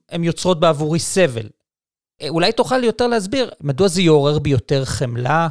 הן 0.09 0.25
יוצרות 0.25 0.61
בעבורי 0.61 0.99
סבל. 0.99 1.49
אולי 2.29 2.53
תוכל 2.53 2.85
יותר 2.85 3.07
להסביר, 3.07 3.51
מדוע 3.61 3.89
זה 3.89 4.03
יעורר 4.03 4.39
בי 4.39 4.51
יותר 4.51 4.85
חמלה? 4.85 5.49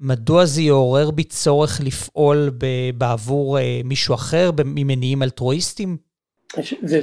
מדוע 0.00 0.44
זה 0.44 0.62
יעורר 0.62 1.10
בי 1.10 1.24
צורך 1.24 1.80
לפעול 1.84 2.50
בעבור 2.98 3.58
אה, 3.58 3.80
מישהו 3.84 4.14
אחר 4.14 4.50
ממניעים 4.64 5.22
אלטרואיסטיים? 5.22 5.96
זו 6.82 6.96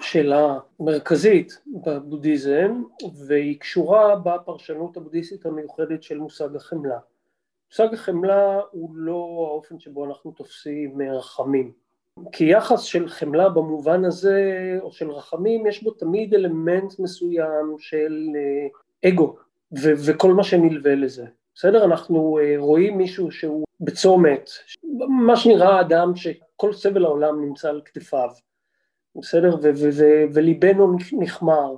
שאלה 0.00 0.58
מרכזית 0.80 1.58
בבודהיזם, 1.86 2.82
והיא 3.26 3.60
קשורה 3.60 4.16
בפרשנות 4.16 4.96
הבודהיסטית 4.96 5.46
המיוחדת 5.46 6.02
של 6.02 6.18
מושג 6.18 6.56
החמלה. 6.56 6.98
מושג 7.70 7.94
החמלה 7.94 8.60
הוא 8.70 8.90
לא 8.94 9.46
האופן 9.50 9.78
שבו 9.78 10.04
אנחנו 10.04 10.30
תופסים 10.30 10.98
רחמים. 11.02 11.72
כי 12.32 12.44
יחס 12.44 12.82
של 12.82 13.08
חמלה 13.08 13.48
במובן 13.48 14.04
הזה, 14.04 14.78
או 14.80 14.92
של 14.92 15.10
רחמים, 15.10 15.66
יש 15.66 15.82
בו 15.82 15.90
תמיד 15.90 16.34
אלמנט 16.34 16.98
מסוים 16.98 17.76
של 17.78 18.28
אה, 18.36 19.08
אגו, 19.08 19.36
ו- 19.72 19.92
וכל 20.06 20.32
מה 20.32 20.44
שנלווה 20.44 20.94
לזה. 20.94 21.26
בסדר? 21.54 21.84
אנחנו 21.84 22.38
אה, 22.38 22.54
רואים 22.58 22.98
מישהו 22.98 23.30
שהוא 23.30 23.64
בצומת, 23.80 24.50
ממש 25.08 25.46
נראה 25.46 25.80
אדם 25.80 26.16
שכל 26.16 26.72
סבל 26.72 27.04
העולם 27.04 27.44
נמצא 27.44 27.68
על 27.68 27.80
כתפיו, 27.84 28.30
בסדר? 29.16 29.56
ו- 29.62 29.70
ו- 29.76 29.90
ו- 29.92 30.24
וליבנו 30.34 30.96
נחמר, 31.12 31.74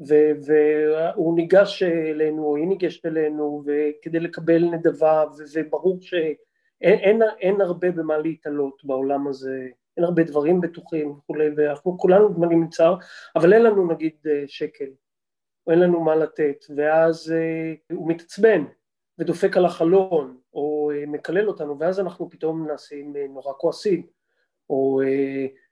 והוא 0.00 1.36
ניגש 1.36 1.82
אלינו, 1.82 2.44
או 2.44 2.56
היא 2.56 2.66
ניגשת 2.66 3.06
אלינו, 3.06 3.62
כדי 4.02 4.20
לקבל 4.20 4.64
נדבה, 4.64 5.24
וברור 5.54 5.98
ש... 6.00 6.14
אין, 6.84 6.98
אין, 6.98 7.22
אין 7.40 7.60
הרבה 7.60 7.90
במה 7.90 8.18
להתעלות 8.18 8.84
בעולם 8.84 9.28
הזה, 9.28 9.68
אין 9.96 10.04
הרבה 10.04 10.22
דברים 10.22 10.60
בטוחים 10.60 11.10
וכולי, 11.10 11.48
ואנחנו 11.56 11.98
כולנו 11.98 12.28
מלאים 12.38 12.60
מצער, 12.60 12.96
אבל 13.36 13.52
אין 13.52 13.62
לנו 13.62 13.92
נגיד 13.92 14.16
אה, 14.26 14.44
שקל, 14.46 14.90
או 15.66 15.72
אין 15.72 15.80
לנו 15.80 16.00
מה 16.00 16.14
לתת, 16.14 16.64
ואז 16.76 17.32
אה, 17.32 17.96
הוא 17.96 18.08
מתעצבן 18.08 18.64
ודופק 19.18 19.56
על 19.56 19.64
החלון, 19.64 20.38
או 20.54 20.90
אה, 20.94 21.06
מקלל 21.06 21.48
אותנו, 21.48 21.78
ואז 21.78 22.00
אנחנו 22.00 22.30
פתאום 22.30 22.66
נעשים 22.66 23.16
נורא 23.28 23.52
כועסים, 23.58 24.06
או 24.70 25.00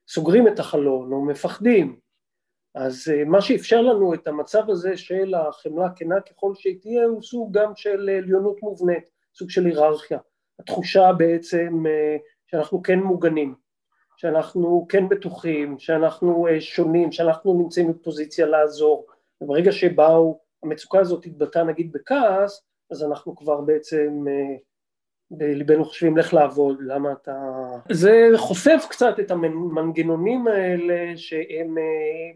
סוגרים 0.09 0.49
את 0.49 0.59
החלון, 0.59 1.13
או 1.13 1.25
מפחדים. 1.25 1.99
אז 2.75 3.13
מה 3.27 3.41
שאפשר 3.41 3.81
לנו 3.81 4.15
את 4.15 4.29
המצב 4.29 4.71
הזה 4.71 4.97
של 4.97 5.35
החמלה 5.35 5.89
כנה 5.97 6.21
ככל 6.21 6.53
שהיא 6.55 6.81
תהיה, 6.81 7.05
הוא 7.05 7.23
סוג 7.23 7.59
גם 7.59 7.73
של 7.77 8.09
עליונות 8.09 8.63
מובנית, 8.63 9.05
סוג 9.35 9.51
של 9.51 9.67
היררכיה. 9.67 10.19
התחושה 10.63 11.13
בעצם 11.13 11.85
אה, 11.87 12.17
שאנחנו 12.47 12.83
כן 12.83 12.99
מוגנים, 12.99 13.55
שאנחנו 14.17 14.87
כן 14.89 15.09
בטוחים, 15.09 15.79
שאנחנו 15.79 16.47
שונים, 16.61 17.13
שאנחנו 17.13 17.55
נמצאים 17.55 17.93
בפוזיציה 17.93 18.47
לעזור, 18.47 19.07
וברגע 19.41 19.73
שבאו, 19.73 20.41
המצוקה 20.63 21.01
הזאת 21.01 21.27
התבטאה 21.27 21.65
נגיד 21.65 21.93
בכעס, 21.93 22.63
אז 22.91 23.05
אנחנו 23.05 23.37
כבר 23.37 23.61
בעצם 23.61 24.25
בליבנו 25.31 25.85
חושבים 25.85 26.17
לך 26.17 26.35
לעבוד, 26.35 26.77
למה 26.81 27.13
אתה... 27.13 27.35
זה 27.93 28.29
חושף 28.37 28.87
קצת 28.91 29.21
את 29.21 29.31
המנגנונים 29.31 30.47
האלה 30.47 31.17
שהם, 31.17 31.77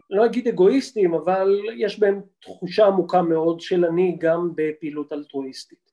לא 0.09 0.25
אגיד 0.25 0.47
אגואיסטים, 0.47 1.13
אבל 1.13 1.59
יש 1.77 1.99
בהם 1.99 2.21
תחושה 2.41 2.85
עמוקה 2.85 3.21
מאוד 3.21 3.61
של 3.61 3.85
אני 3.85 4.17
גם 4.19 4.51
בפעילות 4.55 5.13
אלטרואיסטית. 5.13 5.91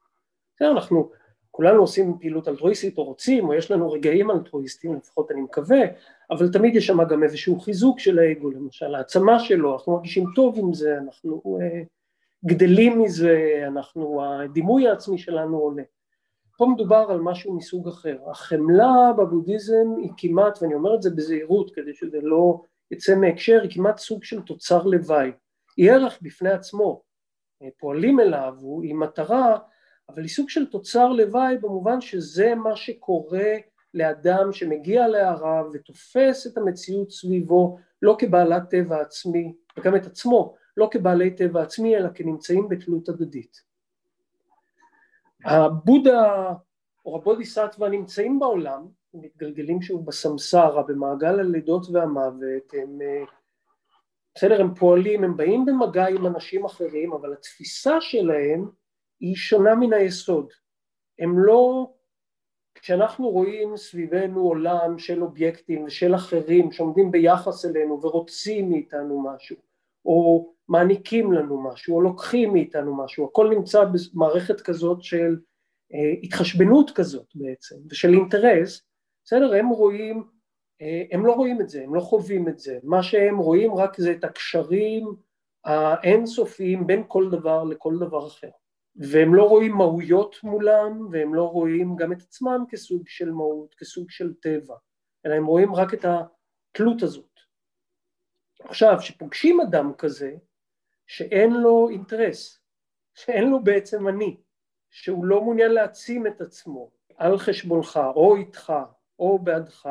אנחנו 0.60 1.10
כולנו 1.56 1.80
עושים 1.80 2.18
פעילות 2.20 2.49
אלטרואיסטית 2.49 2.99
או 2.99 3.04
רוצים, 3.04 3.49
או 3.49 3.54
יש 3.54 3.70
לנו 3.70 3.92
רגעים 3.92 4.30
אלטרואיסטיים, 4.30 4.94
לפחות 4.94 5.30
אני 5.30 5.40
מקווה, 5.40 5.80
אבל 6.30 6.52
תמיד 6.52 6.76
יש 6.76 6.87
שם 6.87 7.04
גם 7.04 7.23
איזשהו 7.23 7.61
חיזוק 7.61 7.99
של 7.99 8.18
האגו, 8.18 8.50
למשל 8.50 8.94
העצמה 8.94 9.40
שלו, 9.40 9.73
אנחנו 9.73 9.92
מרגישים 9.92 10.25
טוב 10.34 10.58
עם 10.58 10.75
זה, 10.75 10.99
אנחנו 10.99 11.58
גדלים 12.44 13.02
מזה, 13.02 13.64
אנחנו, 13.66 14.25
הדימוי 14.25 14.88
העצמי 14.88 15.18
שלנו 15.18 15.58
עולה. 15.58 15.82
פה 16.56 16.66
מדובר 16.66 17.06
על 17.11 17.20
משהו 17.20 17.56
מסוג 17.56 17.88
אחר. 17.88 18.16
החמלה 18.30 19.12
בבודהיזם 19.18 19.87
היא 20.02 20.11
כמעט, 20.16 20.58
ואני 20.62 20.75
אומר 20.75 20.94
את 20.94 21.02
זה 21.02 21.11
בזהירות 21.11 21.75
כדי 21.75 21.94
שזה 21.94 22.18
לא 22.23 22.61
יצא 22.90 23.14
מהקשר, 23.14 23.61
היא 23.62 23.70
כמעט 23.70 23.99
סוג 23.99 24.25
של 24.25 24.42
תוצר 24.42 24.82
לוואי. 24.82 25.30
היא 25.76 25.90
ערך 25.90 26.18
בפני 26.23 26.50
עצמו, 26.50 27.02
פועלים 27.78 28.20
אליו, 28.20 28.54
היא 28.82 28.94
מטרה, 28.94 29.58
אבל 30.08 30.23
היא 30.23 30.30
סוג 30.30 30.49
של 30.49 30.66
תוצר 30.66 31.08
לוואי 31.08 31.56
במובן 31.58 32.00
שזה 32.00 32.54
מה 32.54 32.76
שקורה 32.76 33.52
לאדם 33.94 34.52
שמגיע 34.52 35.08
להערה 35.08 35.62
ותופס 35.73 36.46
את 36.46 36.58
המציאות 36.58 37.11
סביבו 37.11 37.78
לא 38.02 38.16
כבעלת 38.18 38.70
טבע 38.70 39.00
עצמי, 39.00 39.54
וגם 39.78 39.96
את 39.96 40.06
עצמו, 40.06 40.54
לא 40.76 40.88
כבעלי 40.90 41.30
טבע 41.30 41.62
עצמי, 41.62 41.96
אלא 41.96 42.08
כנמצאים 42.14 42.68
בתלות 42.68 43.08
הדדית. 43.08 43.62
הבודה 45.44 46.52
או 47.06 47.16
הבודיסטווה 47.16 47.88
נמצאים 47.88 48.38
בעולם, 48.38 48.87
הם 49.14 49.20
מתגלגלים 49.20 49.82
שוב 49.82 50.06
בסמסרה, 50.06 50.82
במעגל 50.82 51.40
הלידות 51.40 51.87
והמוות, 51.92 52.75
הם 52.82 52.99
בסדר, 54.34 54.61
הם 54.61 54.75
פועלים, 54.75 55.25
הם 55.25 55.37
באים 55.37 55.64
במגע 55.64 56.06
עם 56.06 56.26
אנשים 56.26 56.64
אחרים, 56.64 57.12
אבל 57.12 57.32
התפיסה 57.32 58.00
שלהם 58.00 58.70
היא 59.21 59.37
שונה 59.37 59.75
מן 59.75 59.92
היסוד. 59.92 60.50
הם 61.18 61.38
לא, 61.38 61.92
כשאנחנו 62.75 63.30
רואים 63.30 63.76
סביבנו 63.76 64.40
עולם 64.40 64.99
של 64.99 65.23
אובייקטים 65.23 65.85
ושל 65.85 66.14
אחרים 66.14 66.73
שעומדים 66.73 67.11
ביחס 67.11 67.64
אלינו 67.64 68.02
ורוצים 68.02 68.71
מאיתנו 68.71 69.23
משהו, 69.23 69.56
או 70.04 70.49
מעניקים 70.68 71.33
לנו 71.33 71.62
משהו 71.62 71.97
או 71.97 72.00
לוקחים 72.00 72.52
מאיתנו 72.52 72.97
משהו, 72.97 73.25
הכל 73.25 73.49
נמצא 73.49 73.85
במערכת 73.85 74.61
כזאת 74.61 75.02
של 75.02 75.37
אה, 75.94 76.14
התחשבנות 76.23 76.90
כזאת 76.90 77.26
בעצם 77.35 77.76
ושל 77.90 78.14
אינטרס, 78.14 78.83
בסדר, 79.25 79.54
הם 79.54 79.68
רואים, 79.68 80.25
אה, 80.83 81.02
הם 81.11 81.26
לא 81.26 81.33
רואים 81.33 81.61
את 81.61 81.68
זה, 81.68 81.83
הם 81.83 81.94
לא 81.94 82.00
חווים 82.00 82.49
את 82.49 82.59
זה, 82.59 82.78
מה 82.83 83.02
שהם 83.02 83.38
רואים 83.38 83.75
רק 83.75 84.00
זה 84.00 84.12
את 84.12 84.25
הקשרים 84.25 85.14
האינסופיים 85.64 86.87
בין 86.87 87.02
כל 87.09 87.30
דבר 87.30 87.64
לכל 87.64 87.99
דבר 87.99 88.26
אחר, 88.26 88.50
והם 88.96 89.34
לא 89.34 89.48
רואים 89.48 89.72
מהויות 89.72 90.36
מולם 90.42 91.08
והם 91.10 91.34
לא 91.34 91.44
רואים 91.44 91.96
גם 91.96 92.12
את 92.12 92.20
עצמם 92.20 92.64
כסוג 92.68 93.02
של 93.08 93.30
מהות, 93.30 93.74
כסוג 93.74 94.10
של 94.10 94.34
טבע, 94.34 94.74
אלא 95.26 95.34
הם 95.34 95.46
רואים 95.46 95.74
רק 95.74 95.94
את 95.94 96.04
התלות 96.04 97.02
הזאת. 97.02 97.40
עכשיו, 98.60 98.96
כשפוגשים 98.98 99.60
אדם 99.60 99.92
כזה, 99.98 100.34
שאין 101.06 101.52
לו 101.52 101.88
אינטרס, 101.88 102.58
שאין 103.14 103.50
לו 103.50 103.64
בעצם 103.64 104.08
אני, 104.08 104.36
שהוא 104.90 105.24
לא 105.24 105.40
מעוניין 105.40 105.72
להעצים 105.72 106.26
את 106.26 106.40
עצמו 106.40 106.90
על 107.16 107.38
חשבונך 107.38 108.00
או 108.14 108.36
איתך 108.36 108.73
או 109.19 109.38
בעדך, 109.38 109.88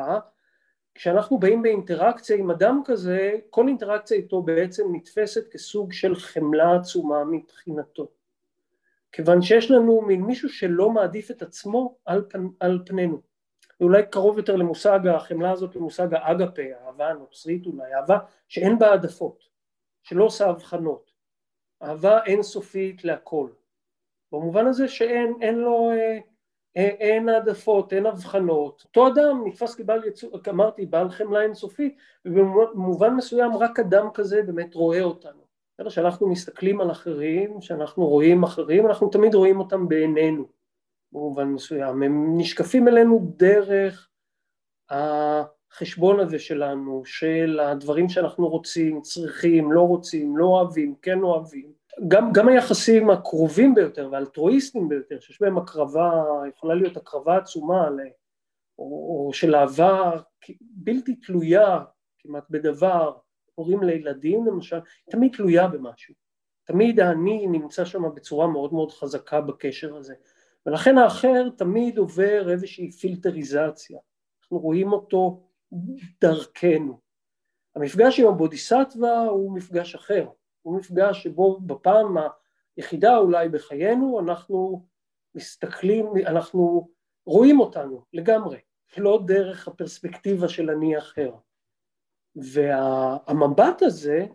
כשאנחנו 0.94 1.38
באים 1.38 1.62
באינטראקציה 1.62 2.36
עם 2.36 2.50
אדם 2.50 2.82
כזה, 2.84 3.30
כל 3.50 3.68
אינטראקציה 3.68 4.16
איתו 4.16 4.42
בעצם 4.42 4.84
נתפסת 4.92 5.48
כסוג 5.52 5.92
של 5.92 6.14
חמלה 6.14 6.76
עצומה 6.76 7.24
מבחינתו. 7.24 8.08
כיוון 9.14 9.42
שיש 9.42 9.70
לנו 9.70 10.00
מין 10.00 10.22
מישהו 10.22 10.48
שלא 10.48 10.90
מעדיף 10.90 11.30
את 11.30 11.42
עצמו 11.42 11.96
על, 12.04 12.24
פנ, 12.28 12.46
על 12.60 12.82
פנינו. 12.86 13.20
ואולי 13.80 14.02
קרוב 14.10 14.38
יותר 14.38 14.56
למושג 14.56 15.06
החמלה 15.06 15.50
הזאת 15.50 15.76
למושג 15.76 16.14
האגפה, 16.14 16.62
האהבה 16.80 17.08
הנוצרית 17.08 17.66
אולי, 17.66 17.94
אהבה 17.94 18.18
שאין 18.48 18.78
בה 18.78 18.90
העדפות. 18.90 19.44
שלא 20.02 20.24
עושה 20.24 20.46
הבחנות, 20.46 21.12
אהבה 21.82 22.24
אינסופית 22.24 23.04
להכל, 23.04 23.48
במובן 24.32 24.66
הזה 24.66 24.88
שאין 24.88 25.34
אין 25.40 25.54
לו, 25.54 25.90
אה, 25.90 26.18
אה, 26.76 26.88
אין 26.88 27.28
העדפות, 27.28 27.92
אין 27.92 28.06
הבחנות, 28.06 28.82
אותו 28.84 29.08
אדם 29.08 29.42
נתפס 29.46 29.74
כבעל 29.74 30.04
יצור, 30.04 30.40
אמרתי 30.48 30.86
בעל 30.86 31.10
חמלה 31.10 31.42
אינסופית, 31.42 31.96
ובמובן 32.24 33.14
מסוים 33.14 33.56
רק 33.56 33.80
אדם 33.80 34.08
כזה 34.14 34.42
באמת 34.42 34.74
רואה 34.74 35.02
אותנו, 35.02 35.43
כשאנחנו 35.88 36.28
מסתכלים 36.28 36.80
על 36.80 36.90
אחרים, 36.90 37.60
כשאנחנו 37.60 38.06
רואים 38.06 38.42
אחרים, 38.42 38.86
אנחנו 38.86 39.08
תמיד 39.08 39.34
רואים 39.34 39.58
אותם 39.58 39.88
בעינינו. 39.88 40.48
במובן 41.12 41.44
מסוים, 41.48 42.02
הם 42.02 42.38
נשקפים 42.38 42.88
אלינו 42.88 43.32
דרך 43.36 44.08
החשבון 44.90 46.20
הזה 46.20 46.38
שלנו, 46.38 47.02
של 47.04 47.60
הדברים 47.60 48.08
שאנחנו 48.08 48.48
רוצים, 48.48 49.00
צריכים, 49.00 49.72
לא 49.72 49.82
רוצים, 49.82 50.36
לא 50.36 50.46
אוהבים, 50.46 50.94
כן 51.02 51.22
אוהבים, 51.22 51.72
גם, 52.08 52.32
גם 52.32 52.48
היחסים 52.48 53.10
הקרובים 53.10 53.74
ביותר 53.74 54.08
והאלטרואיסטים 54.12 54.88
ביותר, 54.88 55.20
שיש 55.20 55.40
בהם 55.40 55.58
הקרבה, 55.58 56.22
יכולה 56.48 56.74
להיות 56.74 56.96
הקרבה 56.96 57.36
עצומה, 57.36 57.88
או, 58.78 58.84
או 59.26 59.30
של 59.32 59.54
אהבה 59.54 60.10
בלתי 60.60 61.14
תלויה 61.14 61.80
כמעט 62.18 62.44
בדבר, 62.50 63.12
הורים 63.54 63.82
לילדים 63.82 64.46
למשל, 64.46 64.78
תמיד 65.10 65.32
תלויה 65.32 65.68
במשהו, 65.68 66.14
תמיד 66.64 67.00
האני 67.00 67.46
נמצא 67.46 67.84
שם 67.84 68.02
בצורה 68.14 68.46
מאוד 68.46 68.72
מאוד 68.72 68.92
חזקה 68.92 69.40
בקשר 69.40 69.96
הזה, 69.96 70.14
ולכן 70.66 70.98
האחר 70.98 71.48
תמיד 71.56 71.98
עובר 71.98 72.50
איזושהי 72.50 72.90
פילטריזציה, 72.90 73.98
אנחנו 74.42 74.58
רואים 74.58 74.92
אותו 74.92 75.48
דרכנו. 76.20 77.00
המפגש 77.76 78.20
עם 78.20 78.28
הבודיסטווה 78.28 79.24
הוא 79.24 79.56
מפגש 79.56 79.94
אחר, 79.94 80.28
הוא 80.62 80.78
מפגש 80.78 81.22
שבו 81.22 81.60
בפעם 81.60 82.16
היחידה 82.76 83.16
אולי 83.16 83.48
בחיינו 83.48 84.20
אנחנו 84.20 84.86
מסתכלים, 85.34 86.06
אנחנו 86.26 86.88
רואים 87.26 87.60
אותנו 87.60 88.04
לגמרי, 88.12 88.58
לא 88.96 89.22
דרך 89.26 89.68
הפרספקטיבה 89.68 90.48
של 90.48 90.70
אני 90.70 90.98
אחר. 90.98 91.30
והמבט 92.36 93.82
הזה 93.82 94.26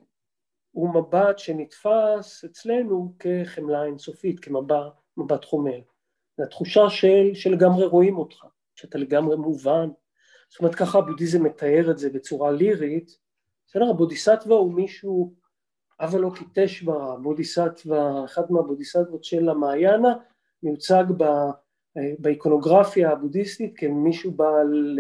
הוא 0.71 0.89
מבט 0.93 1.39
שנתפס 1.39 2.43
אצלנו 2.45 3.13
כחמלה 3.19 3.83
אינסופית, 3.83 4.39
כמבט 4.39 5.45
חומל. 5.45 5.81
זו 6.37 6.43
התחושה 6.43 6.89
של, 6.89 7.31
שלגמרי 7.33 7.85
רואים 7.85 8.17
אותך, 8.17 8.45
שאתה 8.75 8.97
לגמרי 8.97 9.35
מובן, 9.35 9.89
זאת 10.49 10.59
אומרת 10.59 10.75
ככה 10.75 10.99
הבודהיזם 10.99 11.43
מתאר 11.43 11.91
את 11.91 11.97
זה 11.97 12.09
בצורה 12.09 12.51
לירית, 12.51 13.17
בסדר? 13.67 13.89
הבודיסטווה 13.89 14.57
הוא 14.57 14.73
מישהו, 14.73 15.33
אבא 15.99 16.17
לא 16.17 16.31
קיטשווה, 16.35 17.15
בודיסטווה, 17.21 18.25
אחד 18.25 18.51
מהבודיסטוות 18.51 19.23
של 19.23 19.49
המעיינה, 19.49 20.15
מיוצג 20.63 21.03
ב, 21.17 21.23
באיקונוגרפיה 22.19 23.11
הבודהיסטית 23.11 23.73
כמישהו 23.77 24.31
בעל 24.31 24.99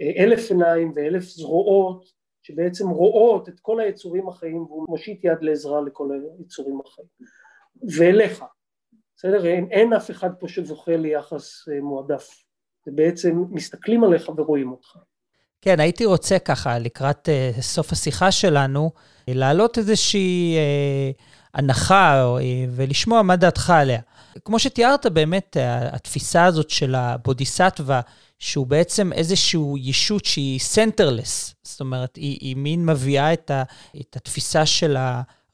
אה, 0.00 0.24
אלף 0.24 0.50
עיניים 0.50 0.92
ואלף 0.94 1.22
זרועות, 1.22 2.21
שבעצם 2.42 2.88
רואות 2.88 3.48
את 3.48 3.60
כל 3.60 3.80
היצורים 3.80 4.28
החיים 4.28 4.62
והוא 4.62 4.86
מושיט 4.88 5.24
יד 5.24 5.38
לעזרה 5.40 5.80
לכל 5.80 6.08
היצורים 6.38 6.80
החיים. 6.86 7.08
ואליך, 7.96 8.44
בסדר? 9.16 9.46
אין, 9.46 9.68
אין 9.70 9.92
אף 9.92 10.10
אחד 10.10 10.30
פה 10.40 10.48
שזוכה 10.48 10.96
ליחס 10.96 11.68
אה, 11.68 11.80
מועדף 11.80 12.44
ובעצם 12.86 13.44
מסתכלים 13.50 14.04
עליך 14.04 14.28
ורואים 14.28 14.70
אותך. 14.70 14.96
כן, 15.60 15.80
הייתי 15.80 16.04
רוצה 16.04 16.38
ככה, 16.38 16.78
לקראת 16.78 17.28
uh, 17.28 17.60
סוף 17.62 17.92
השיחה 17.92 18.32
שלנו, 18.32 18.90
להעלות 19.28 19.78
איזושהי 19.78 20.56
uh, 20.56 21.22
הנחה 21.54 22.24
uh, 22.38 22.42
ולשמוע 22.70 23.22
מה 23.22 23.36
דעתך 23.36 23.70
עליה. 23.70 24.00
כמו 24.44 24.58
שתיארת, 24.58 25.06
באמת, 25.06 25.56
התפיסה 25.92 26.44
הזאת 26.44 26.70
של 26.70 26.94
הבודהיסטווה, 26.94 28.00
שהוא 28.42 28.66
בעצם 28.66 29.12
איזושהי 29.12 29.60
ישות 29.76 30.24
שהיא 30.24 30.60
centerless, 30.60 31.54
זאת 31.62 31.80
אומרת, 31.80 32.16
היא, 32.16 32.38
היא 32.40 32.56
מין 32.56 32.86
מביאה 32.86 33.32
את, 33.32 33.50
ה, 33.50 33.62
את 34.00 34.16
התפיסה 34.16 34.66
של 34.66 34.96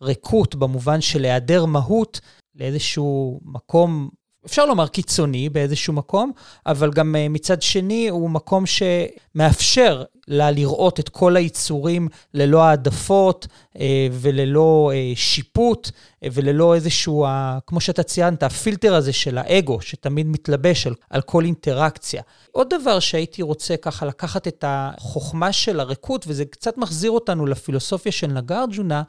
הריקות 0.01 0.55
במובן 0.55 1.01
של 1.01 1.24
היעדר 1.24 1.64
מהות 1.64 2.20
לאיזשהו 2.55 3.40
מקום 3.44 4.09
אפשר 4.49 4.67
לומר 4.67 4.87
קיצוני 4.87 5.49
באיזשהו 5.49 5.93
מקום, 5.93 6.33
אבל 6.67 6.91
גם 6.91 7.17
אה, 7.17 7.29
מצד 7.29 7.63
שני 7.63 8.09
הוא 8.09 8.31
מקום 8.31 8.65
שמאפשר 8.67 10.05
לה 10.29 10.51
לראות 10.51 11.01
את 11.01 11.09
כל 11.09 11.37
היצורים 11.37 12.09
ללא 12.35 12.63
העדפות 12.63 13.47
אה, 13.81 14.09
וללא 14.13 14.91
אה, 14.95 15.13
שיפוט 15.17 15.91
וללא 16.33 16.75
איזשהו, 16.75 17.27
כמו 17.67 17.81
שאתה 17.81 18.03
ציינת, 18.03 18.43
הפילטר 18.43 18.95
הזה 18.95 19.13
של 19.13 19.39
האגו, 19.39 19.81
שתמיד 19.81 20.27
מתלבש 20.27 20.87
על, 20.87 20.95
על 21.11 21.21
כל 21.21 21.45
אינטראקציה. 21.45 22.23
עוד 22.53 22.75
דבר 22.81 23.01
שהייתי 23.01 23.43
רוצה 23.43 23.77
ככה 23.77 24.07
לקחת 24.07 24.49
את 24.49 24.65
החוכמה 24.67 25.53
של 25.53 25.81
הריקות, 25.81 26.25
וזה 26.29 26.45
קצת 26.45 26.79
מחזיר 26.79 27.11
אותנו 27.11 27.47
לפילוסופיה 27.47 28.13
של 28.13 28.27
נגרג'ונה, 28.27 29.03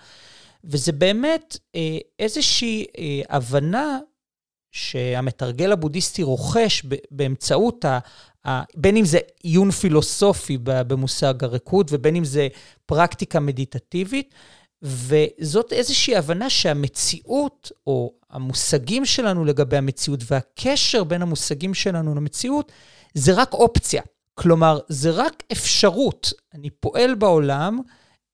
וזה 0.64 0.92
באמת 0.92 1.58
איזושהי 2.20 2.86
הבנה 3.30 4.00
שהמתרגל 4.72 5.72
הבודהיסטי 5.72 6.24
רוכש 6.24 6.84
באמצעות, 7.12 7.86
ה, 7.86 8.00
בין 8.76 8.98
אם 8.98 9.06
זה 9.06 9.20
עיון 9.44 9.72
פילוסופי 9.72 10.58
במושג 10.64 11.44
הריקוד 11.44 11.88
ובין 11.92 12.16
אם 12.16 12.24
זה 12.24 12.48
פרקטיקה 12.86 13.40
מדיטטיבית, 13.40 14.34
וזאת 14.82 15.74
איזושהי 15.74 16.16
הבנה 16.16 16.50
שהמציאות, 16.50 17.72
או 17.88 18.14
המושגים 18.30 19.06
שלנו 19.06 19.46
לגבי 19.46 19.78
המציאות 19.78 20.20
והקשר 20.32 21.04
בין 21.04 21.22
המושגים 21.22 21.74
שלנו 21.74 22.16
למציאות, 22.16 22.72
זה 23.14 23.34
רק 23.34 23.54
אופציה. 23.54 24.02
כלומר, 24.36 24.80
זה 24.88 25.12
רק 25.12 25.44
אפשרות. 25.52 26.34
אני 26.54 26.70
פועל 26.70 27.16
בעולם, 27.16 27.80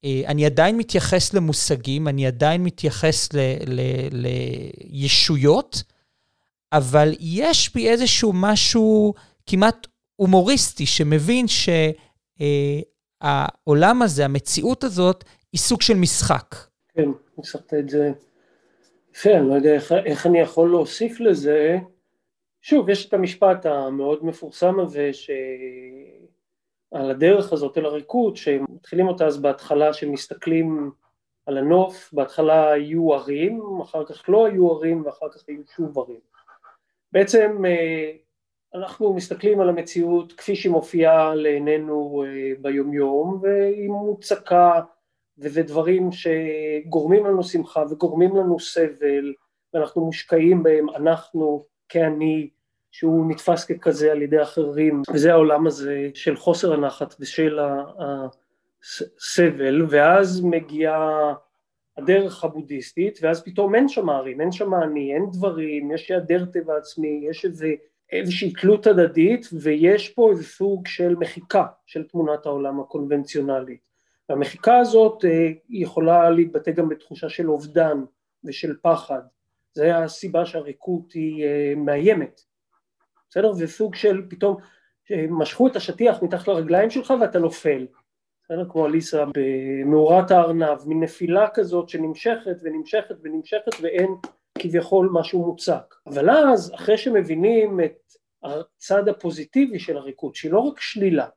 אה, 0.06 0.21
אני 0.28 0.45
עדיין 0.45 0.78
מתייחס 0.78 1.34
למושגים, 1.34 2.08
אני 2.08 2.28
עדיין 2.28 2.63
מתייחס 2.63 3.30
ל, 3.34 3.39
ל, 3.67 3.82
לישויות, 4.91 5.84
אבל 6.77 7.11
יש 7.19 7.73
בי 7.73 7.89
איזשהו 7.89 8.31
משהו 8.35 9.13
כמעט 9.45 9.88
הומוריסטי, 10.15 10.85
שמבין 10.85 11.45
שהעולם 13.21 14.01
הזה, 14.01 14.25
המציאות 14.25 14.83
הזאת, 14.83 15.23
היא 15.53 15.59
סוג 15.59 15.81
של 15.81 15.93
משחק. 15.93 16.55
כן, 16.93 17.09
ניסחת 17.38 17.73
את 17.73 17.89
זה 17.89 18.11
יפה, 19.15 19.38
אני 19.38 19.49
לא 19.49 19.53
יודע 19.53 19.73
איך, 19.73 19.91
איך 19.91 20.25
אני 20.25 20.39
יכול 20.39 20.69
להוסיף 20.69 21.19
לזה. 21.19 21.77
שוב, 22.61 22.89
יש 22.89 23.05
את 23.05 23.13
המשפט 23.13 23.65
המאוד 23.65 24.25
מפורסם 24.25 24.79
הזה, 24.79 25.11
שעל 25.13 27.11
הדרך 27.11 27.53
הזאת 27.53 27.77
אל 27.77 27.85
הריקוד, 27.85 28.38
שמתחילים 28.38 29.07
אותה 29.07 29.25
אז 29.25 29.38
בהתחלה 29.38 29.93
שמסתכלים 29.93 30.91
על 31.45 31.57
הנוף, 31.57 32.09
בהתחלה 32.13 32.71
היו 32.71 33.13
ערים, 33.13 33.61
אחר 33.83 34.05
כך 34.05 34.29
לא 34.29 34.45
היו 34.45 34.71
ערים 34.71 35.05
ואחר 35.05 35.29
כך 35.31 35.43
היו 35.47 35.61
שוב 35.75 35.99
ערים. 35.99 36.35
בעצם 37.15 37.65
אה, 37.65 38.12
אנחנו 38.75 39.13
מסתכלים 39.13 39.60
על 39.60 39.69
המציאות 39.69 40.34
כפי 40.34 40.56
שהיא 40.56 40.71
מופיעה 40.71 41.36
לעינינו 41.36 42.23
אה, 42.28 42.51
ביומיום 42.62 43.39
והיא 43.41 43.89
מוצקה 43.89 44.82
וזה 45.38 45.63
דברים 45.63 46.10
שגורמים 46.12 47.25
לנו 47.25 47.43
שמחה 47.43 47.84
וגורמים 47.89 48.36
לנו 48.36 48.60
סבל 48.60 49.34
ואנחנו 49.73 50.06
מושקעים 50.06 50.63
בהם, 50.63 50.89
אנחנו 50.89 51.65
כאני 51.89 52.49
שהוא 52.91 53.32
נתפס 53.32 53.65
ככזה 53.65 54.12
על 54.12 54.21
ידי 54.21 54.41
אחרים 54.41 55.01
וזה 55.13 55.32
העולם 55.32 55.67
הזה 55.67 56.10
של 56.13 56.36
חוסר 56.36 56.73
הנחת 56.73 57.15
ושל 57.19 57.60
הסבל 58.82 59.86
ואז 59.89 60.41
מגיעה 60.43 61.34
הדרך 61.97 62.43
הבודהיסטית, 62.43 63.19
ואז 63.21 63.43
פתאום 63.43 63.75
אין 63.75 63.88
שם 63.88 64.10
ערים, 64.10 64.41
אין 64.41 64.51
שם 64.51 64.75
אני, 64.75 65.13
אין 65.13 65.25
דברים, 65.31 65.91
יש 65.91 66.12
היעדר 66.12 66.45
טבע 66.45 66.77
עצמי, 66.77 67.25
יש 67.29 67.45
איזה, 67.45 67.73
איזושהי 68.12 68.53
תלות 68.53 68.88
הדדית, 68.88 69.49
ויש 69.62 70.10
פה 70.10 70.31
איזה 70.31 70.43
סוג 70.43 70.88
של 70.88 71.15
מחיקה 71.15 71.65
של 71.86 72.03
תמונת 72.03 72.45
העולם 72.45 72.79
הקונבנציונלית. 72.79 73.86
והמחיקה 74.29 74.77
הזאת 74.77 75.25
אה, 75.25 75.51
יכולה 75.69 76.29
להתבטא 76.29 76.71
גם 76.71 76.89
בתחושה 76.89 77.29
של 77.29 77.49
אובדן 77.49 78.03
ושל 78.43 78.75
פחד. 78.81 79.19
זה 79.73 79.97
הסיבה 79.97 80.45
שהריקות 80.45 81.13
היא 81.13 81.45
אה, 81.45 81.73
מאיימת. 81.77 82.41
בסדר? 83.29 83.53
זה 83.53 83.67
סוג 83.67 83.95
של 83.95 84.21
פתאום 84.29 84.58
אה, 85.12 85.25
משכו 85.29 85.67
את 85.67 85.75
השטיח 85.75 86.23
מתחת 86.23 86.47
לרגליים 86.47 86.89
שלך 86.89 87.13
ואתה 87.21 87.39
נופל. 87.39 87.86
בסדר? 88.45 88.65
כמו 88.69 88.86
אליסה 88.86 89.23
במאורת 89.34 90.31
הארנב, 90.31 90.77
מין 90.86 91.03
נפילה 91.03 91.47
כזאת 91.53 91.89
שנמשכת 91.89 92.58
ונמשכת 92.62 93.15
ונמשכת 93.23 93.71
ואין 93.81 94.15
כביכול 94.58 95.10
משהו 95.13 95.45
מוצק. 95.45 95.95
אבל 96.08 96.29
אז, 96.29 96.73
אחרי 96.75 96.97
שמבינים 96.97 97.79
את 97.79 97.97
הצד 98.43 99.08
הפוזיטיבי 99.08 99.79
של 99.79 99.97
הריקוד, 99.97 100.36
שהיא 100.36 100.51
לא 100.51 100.60
רק 100.60 100.79
שלילה, 100.79 101.27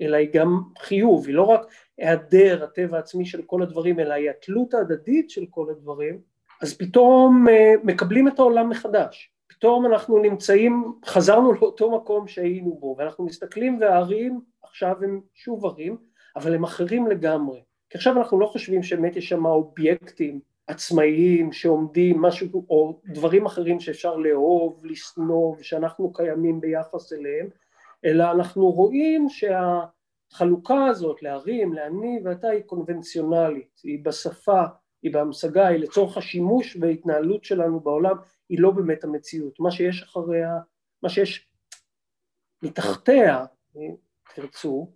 אלא 0.00 0.16
היא 0.16 0.28
גם 0.32 0.60
חיוב, 0.78 1.26
היא 1.26 1.34
לא 1.34 1.42
רק 1.42 1.60
היעדר 1.98 2.64
הטבע 2.64 2.96
העצמי 2.96 3.26
של 3.26 3.42
כל 3.42 3.62
הדברים, 3.62 4.00
אלא 4.00 4.14
היא 4.14 4.30
התלות 4.30 4.74
ההדדית 4.74 5.30
של 5.30 5.46
כל 5.50 5.66
הדברים, 5.70 6.20
אז 6.62 6.76
פתאום 6.76 7.48
אה, 7.48 7.74
מקבלים 7.84 8.28
את 8.28 8.38
העולם 8.38 8.70
מחדש. 8.70 9.30
פתאום 9.46 9.86
אנחנו 9.86 10.18
נמצאים, 10.18 10.92
חזרנו 11.06 11.52
לאותו 11.52 11.90
מקום 11.90 12.28
שהיינו 12.28 12.76
בו, 12.80 12.94
ואנחנו 12.98 13.24
מסתכלים 13.24 13.78
והערים 13.80 14.40
עכשיו 14.62 14.96
הם 15.02 15.20
שוב 15.34 15.66
ערים, 15.66 16.07
אבל 16.38 16.54
הם 16.54 16.64
אחרים 16.64 17.06
לגמרי. 17.06 17.60
כי 17.90 17.98
עכשיו 17.98 18.18
אנחנו 18.18 18.40
לא 18.40 18.46
חושבים 18.46 18.82
שבאמת 18.82 19.16
יש 19.16 19.28
שם 19.28 19.46
אובייקטים 19.46 20.40
עצמאיים 20.66 21.52
שעומדים, 21.52 22.22
משהו, 22.22 22.64
או 22.70 23.00
דברים 23.04 23.46
אחרים 23.46 23.80
שאפשר 23.80 24.16
לאהוב, 24.16 24.86
לשנוא, 24.86 25.56
ושאנחנו 25.58 26.12
קיימים 26.12 26.60
ביחס 26.60 27.12
אליהם, 27.12 27.48
אלא 28.04 28.30
אנחנו 28.30 28.70
רואים 28.70 29.26
שהחלוקה 29.28 30.86
הזאת 30.86 31.22
להרים, 31.22 31.72
לאני 31.72 32.20
ואתה 32.24 32.48
היא 32.48 32.62
קונבנציונלית, 32.62 33.80
היא 33.84 34.04
בשפה, 34.04 34.62
היא 35.02 35.12
בהמשגה, 35.12 35.66
היא 35.66 35.78
לצורך 35.78 36.16
השימוש 36.16 36.76
וההתנהלות 36.80 37.44
שלנו 37.44 37.80
בעולם, 37.80 38.16
היא 38.48 38.60
לא 38.60 38.70
באמת 38.70 39.04
המציאות. 39.04 39.60
מה 39.60 39.70
שיש 39.70 40.02
אחריה, 40.02 40.58
מה 41.02 41.08
שיש 41.08 41.48
מתחתיה, 42.62 43.44
תרצו, 44.34 44.90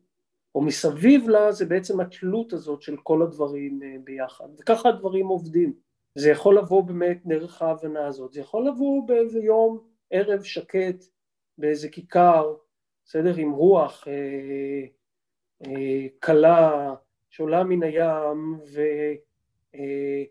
או 0.55 0.61
מסביב 0.61 1.29
לה 1.29 1.53
זה 1.53 1.67
בעצם 1.67 2.01
התלות 2.01 2.53
הזאת 2.53 2.83
של 2.83 2.97
כל 3.03 3.23
הדברים 3.23 3.81
אה, 3.83 3.97
ביחד, 4.05 4.49
וככה 4.59 4.89
הדברים 4.89 5.27
עובדים. 5.27 5.73
זה 6.15 6.31
יכול 6.31 6.59
לבוא 6.59 6.83
באמת 6.83 7.27
דרך 7.27 7.63
ההבנה 7.63 8.07
הזאת, 8.07 8.33
זה 8.33 8.41
יכול 8.41 8.69
לבוא 8.69 9.09
באיזה 9.09 9.39
יום 9.39 9.79
ערב 10.11 10.43
שקט 10.43 11.05
באיזה 11.59 11.89
כיכר, 11.89 12.55
בסדר, 13.05 13.37
עם 13.37 13.53
רוח 13.53 14.09
אה, 14.09 14.85
אה, 15.67 16.07
קלה 16.19 16.95
שעולה 17.31 17.65
מן 17.65 17.83
הים, 17.83 18.59
ו... 18.75 18.81
אה, 19.75 20.25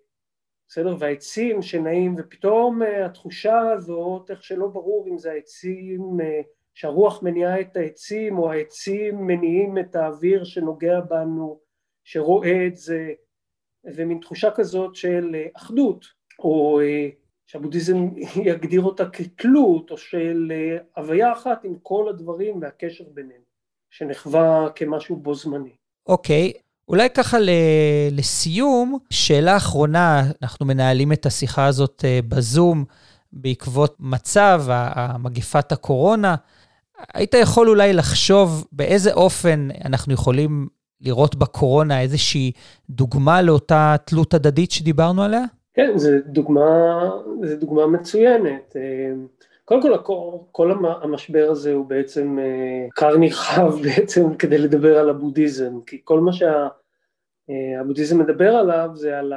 בסדר, 0.68 0.96
והעצים 1.00 1.62
שנעים, 1.62 2.16
ופתאום 2.18 2.84
אה, 2.84 3.06
התחושה 3.06 3.60
הזאת, 3.60 4.32
איך 4.32 4.44
שלא 4.44 4.68
ברור 4.68 5.08
אם 5.08 5.18
זה 5.18 5.32
העצים 5.32 6.18
אה, 6.22 6.42
שהרוח 6.74 7.24
מניעה 7.24 7.62
את 7.62 7.78
העצים 7.78 8.38
או 8.38 8.52
העצים 8.52 9.28
מניעים 9.28 9.78
את 9.78 9.96
האוויר 9.96 10.44
שנוגע 10.44 11.00
בנו, 11.00 11.60
שרואה 12.04 12.68
את 12.68 12.78
זה, 12.78 13.12
זה 13.90 14.06
מין 14.06 14.20
תחושה 14.20 14.52
כזאת 14.52 14.96
של 14.96 15.36
אה, 15.36 15.46
אחדות, 15.58 16.06
או 16.40 16.82
אה, 16.82 17.10
שהבודהיזם 17.48 18.10
יגדיר 18.50 18.82
אותה 18.82 19.10
כתלות, 19.10 19.92
או 19.92 19.98
של 19.98 20.52
אה, 20.52 20.78
הוויה 20.98 21.34
אחת 21.34 21.64
עם 21.64 21.76
כל 21.84 22.10
הדברים 22.10 22.62
והקשר 22.62 23.04
ביניהם, 23.14 23.42
שנחווה 23.90 24.68
כמשהו 24.76 25.16
בו 25.16 25.36
זמני. 25.36 25.76
אוקיי, 26.08 26.54
okay. 26.56 26.62
אולי 26.88 27.10
ככה 27.10 27.38
לסיום, 28.12 28.98
שאלה 29.10 29.58
אחרונה, 29.58 30.24
אנחנו 30.42 30.66
מנהלים 30.66 31.14
את 31.14 31.26
השיחה 31.26 31.66
הזאת 31.66 32.06
בזום 32.28 32.86
בעקבות 33.34 33.96
מצב, 34.00 34.64
מגפת 35.20 35.72
הקורונה. 35.72 36.36
היית 37.14 37.34
יכול 37.34 37.70
אולי 37.70 37.94
לחשוב 37.94 38.68
באיזה 38.72 39.14
אופן 39.14 39.68
אנחנו 39.86 40.14
יכולים 40.14 40.68
לראות 41.02 41.36
בקורונה 41.36 42.02
איזושהי 42.02 42.52
דוגמה 42.90 43.42
לאותה 43.42 43.96
תלות 44.06 44.34
הדדית 44.34 44.72
שדיברנו 44.72 45.24
עליה? 45.24 45.44
כן, 45.74 45.92
זו 45.96 46.10
דוגמה, 46.26 47.10
זו 47.44 47.56
דוגמה 47.58 47.88
מצוינת. 47.88 48.76
קודם 49.66 49.82
כל, 50.04 50.44
כל 50.52 50.72
המשבר 51.02 51.48
הזה 51.52 51.74
הוא 51.74 51.86
בעצם 51.86 52.38
כר 52.96 53.18
נרחב 53.18 53.74
בעצם 53.84 54.36
כדי 54.36 54.58
לדבר 54.58 54.98
על 54.98 55.10
הבודהיזם, 55.10 55.82
כי 55.88 56.02
כל 56.04 56.20
מה 56.20 56.32
שהבודהיזם 56.34 58.20
מדבר 58.20 58.56
עליו 58.56 58.90
זה 58.94 59.20
על 59.20 59.34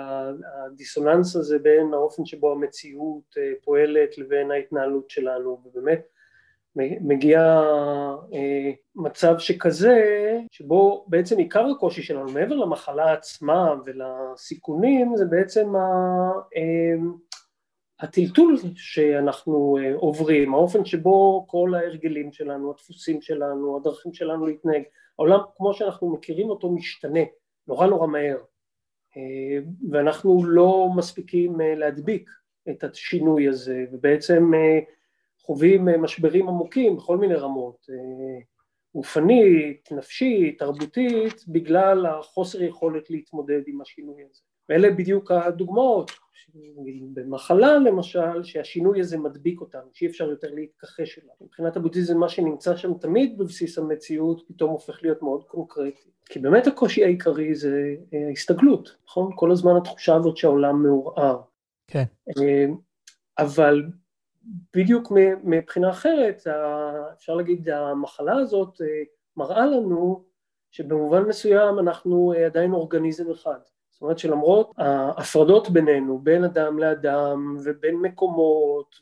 הדיסוננס 0.67 1.37
הזה 1.37 1.59
בין 1.59 1.95
האופן 1.95 2.27
שבו 2.27 2.53
המציאות 2.53 3.35
פועלת 3.65 4.19
לבין 4.19 4.51
ההתנהלות 4.51 5.11
שלנו, 5.11 5.59
ובאמת 5.65 6.07
מגיע 6.77 7.41
אה, 8.35 8.71
מצב 8.95 9.39
שכזה, 9.39 10.01
שבו 10.51 11.05
בעצם 11.09 11.39
עיקר 11.39 11.67
הקושי 11.67 12.03
שלנו, 12.03 12.33
מעבר 12.33 12.57
למחלה 12.57 13.13
עצמה 13.13 13.75
ולסיכונים, 13.85 15.17
זה 15.17 15.25
בעצם 15.25 15.73
הטלטול 18.01 18.57
שאנחנו 18.77 19.79
אה, 19.81 19.95
עוברים, 19.95 20.55
האופן 20.55 20.85
שבו 20.85 21.47
כל 21.49 21.75
ההרגלים 21.75 22.33
שלנו, 22.33 22.71
הדפוסים 22.71 23.23
שלנו, 23.23 23.77
הדרכים 23.77 24.15
שלנו 24.15 24.47
להתנהג, 24.47 24.83
העולם 25.19 25.41
כמו 25.57 25.75
שאנחנו 25.75 26.13
מכירים 26.13 26.51
אותו 26.51 26.73
משתנה 26.73 27.21
נורא 27.67 27.87
נורא 27.87 28.07
מהר. 28.07 28.37
אה, 29.17 29.59
ואנחנו 29.91 30.45
לא 30.45 30.89
מספיקים 30.97 31.61
אה, 31.61 31.75
להדביק 31.75 32.31
את 32.71 32.85
השינוי 32.85 33.49
הזה 33.49 33.85
ובעצם 33.93 34.51
חווים 35.47 36.03
משברים 36.03 36.49
עמוקים 36.49 36.97
בכל 36.97 37.17
מיני 37.17 37.35
רמות, 37.35 37.87
גופנית, 38.95 39.89
נפשית, 39.93 40.59
תרבותית, 40.59 41.45
בגלל 41.49 42.07
החוסר 42.07 42.63
יכולת 42.63 43.11
להתמודד 43.11 43.61
עם 43.67 43.81
השינוי 43.81 44.23
הזה. 44.31 44.41
ואלה 44.69 44.91
בדיוק 44.91 45.31
הדוגמאות, 45.31 46.11
במחלה 47.15 47.79
למשל, 47.79 48.43
שהשינוי 48.43 49.01
הזה 49.01 49.19
מדביק 49.19 49.61
אותנו, 49.61 49.91
שאי 49.93 50.07
אפשר 50.07 50.31
יותר 50.31 50.49
להתכחש 50.55 51.19
אליו. 51.19 51.35
מבחינת 51.41 51.77
הבודהיזם 51.77 52.19
מה 52.19 52.29
שנמצא 52.29 52.77
שם 52.77 52.95
תמיד 52.95 53.39
בבסיס 53.39 53.79
המציאות 53.79 54.45
פתאום 54.49 54.71
הופך 54.71 55.03
להיות 55.03 55.23
מאוד 55.23 55.45
קונקרטי. 55.45 56.11
כי 56.27 56.39
באמת 56.39 56.67
הקושי 56.67 57.05
העיקרי 57.05 57.55
זה 57.55 57.95
אה, 58.15 58.29
ההסתגלות, 58.29 58.97
נכון? 59.07 59.31
כל 59.37 59.53
הזמן 59.53 59.77
התחושה 59.77 60.17
הזאת 60.17 60.37
שהעולם 60.37 60.83
מעורער. 60.83 61.41
כן. 61.87 62.05
אה, 62.29 62.67
אבל 63.39 63.83
בדיוק 64.75 65.13
מבחינה 65.45 65.91
אחרת, 65.91 66.47
אפשר 67.13 67.35
להגיד 67.35 67.69
המחלה 67.69 68.37
הזאת 68.37 68.81
אה, 68.81 68.87
מראה 69.37 69.67
לנו 69.67 70.25
שבמובן 70.71 71.23
מסוים 71.23 71.79
אנחנו 71.79 72.33
עדיין 72.47 72.73
אורגניזם 72.73 73.31
אחד. 73.31 73.59
זאת 73.91 74.03
אומרת 74.03 74.19
שלמרות 74.19 74.73
ההפרדות 74.77 75.71
בינינו, 75.71 76.19
בין 76.19 76.45
אדם 76.45 76.79
לאדם 76.79 77.57
ובין 77.65 77.97
מקומות, 77.97 78.97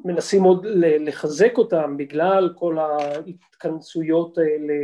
ושמנסים 0.00 0.42
אה, 0.42 0.48
עוד 0.48 0.66
לחזק 0.76 1.58
אותם 1.58 1.96
בגלל 1.96 2.52
כל 2.56 2.78
ההתכנסויות 2.78 4.38
האלה, 4.38 4.74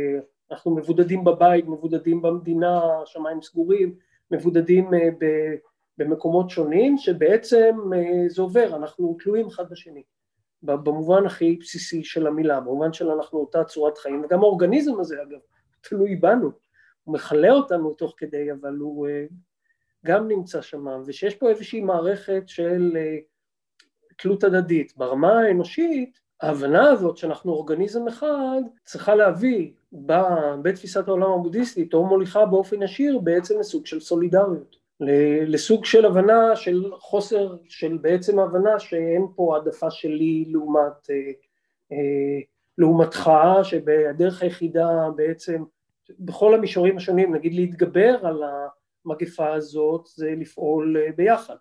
אנחנו 0.51 0.75
מבודדים 0.75 1.23
בבית, 1.23 1.67
מבודדים 1.67 2.21
במדינה, 2.21 2.81
שמיים 3.05 3.41
סגורים, 3.41 3.95
מבודדים 4.31 4.93
אה, 4.93 5.09
במקומות 5.99 6.49
שונים, 6.49 6.97
שבעצם 6.97 7.75
אה, 7.95 8.29
זה 8.29 8.41
עובר, 8.41 8.75
אנחנו 8.75 9.17
תלויים 9.19 9.47
אחד 9.47 9.69
בשני. 9.69 10.03
במובן 10.63 11.25
הכי 11.25 11.55
בסיסי 11.61 12.03
של 12.03 12.27
המילה, 12.27 12.59
במובן 12.59 12.93
של 12.93 13.09
אנחנו 13.09 13.39
אותה 13.39 13.63
צורת 13.63 13.97
חיים, 13.97 14.23
וגם 14.23 14.39
האורגניזם 14.39 14.99
הזה 14.99 15.15
אגב, 15.21 15.39
תלוי 15.89 16.15
בנו. 16.15 16.51
הוא 17.03 17.13
מכלה 17.13 17.51
אותנו 17.51 17.93
תוך 17.93 18.13
כדי, 18.17 18.51
אבל 18.51 18.75
הוא 18.75 19.07
אה, 19.07 19.25
גם 20.05 20.27
נמצא 20.27 20.61
שם, 20.61 20.85
ושיש 21.05 21.35
פה 21.35 21.49
איזושהי 21.49 21.81
מערכת 21.81 22.43
של 22.47 22.93
אה, 22.95 23.17
תלות 24.17 24.43
הדדית. 24.43 24.97
ברמה 24.97 25.39
האנושית, 25.39 26.19
ההבנה 26.41 26.89
הזאת 26.91 27.17
שאנחנו 27.17 27.51
אורגניזם 27.51 28.07
אחד 28.07 28.61
צריכה 28.85 29.15
להביא 29.15 29.71
בתפיסת 30.61 31.07
העולם 31.07 31.31
הבודהיסטית 31.31 31.93
או 31.93 32.05
מוליכה 32.05 32.45
באופן 32.45 32.81
ישיר 32.81 33.19
בעצם 33.19 33.59
לסוג 33.59 33.85
של 33.85 33.99
סולידריות, 33.99 34.78
לסוג 35.47 35.85
של 35.85 36.05
הבנה 36.05 36.55
של 36.55 36.91
חוסר, 36.99 37.55
של 37.69 37.97
בעצם 38.01 38.39
הבנה 38.39 38.79
שאין 38.79 39.27
פה 39.35 39.55
העדפה 39.55 39.91
שלי 39.91 40.45
לעומת, 40.47 41.09
אה, 41.91 42.39
לעומתך, 42.77 43.31
שבדרך 43.63 44.41
היחידה 44.41 44.87
בעצם 45.15 45.63
בכל 46.19 46.53
המישורים 46.53 46.97
השונים, 46.97 47.35
נגיד 47.35 47.53
להתגבר 47.53 48.19
על 48.23 48.43
המגפה 49.05 49.53
הזאת 49.53 50.07
זה 50.15 50.33
לפעול 50.37 50.97
אה, 50.97 51.11
ביחד, 51.15 51.55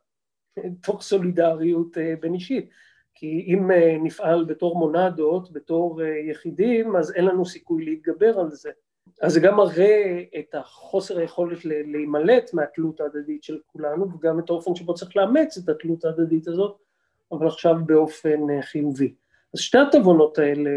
תוך 0.85 1.03
סולידריות 1.03 1.99
אה, 1.99 2.15
בין 2.21 2.35
אישית, 2.35 2.71
כי 3.15 3.45
אם 3.47 3.71
אה, 3.71 3.97
נפעל 4.03 4.45
בתור 4.45 4.79
מונדות, 4.79 5.53
בתור 5.53 6.03
יחידים, 6.03 6.97
אז 6.97 7.13
אין 7.13 7.25
לנו 7.25 7.47
סיכוי 7.47 7.85
להתגבר 7.85 8.41
על 8.41 8.51
זה. 8.51 8.71
אז 9.23 9.33
זה 9.33 9.41
גם 9.41 9.57
מראה 9.57 10.23
את 10.39 10.55
החוסר 10.55 11.19
היכולת 11.19 11.65
להימלט 11.65 12.55
מהתלות 12.55 13.01
ההדדית 13.01 13.43
של 13.43 13.59
כולנו, 13.67 14.07
וגם 14.13 14.39
את 14.39 14.51
האופן 14.51 14.75
שבו 14.75 14.95
צריך 14.95 15.17
לאמץ 15.17 15.59
את 15.59 15.69
התלות 15.69 16.05
ההדדית 16.05 16.49
הזאת, 16.49 16.77
אבל 17.33 17.47
עכשיו 17.47 17.75
באופן 17.87 18.41
חיובי. 18.63 19.15
אז 19.55 19.61
שתי 19.61 19.79
התובנות 19.79 20.39
האלה 20.39 20.71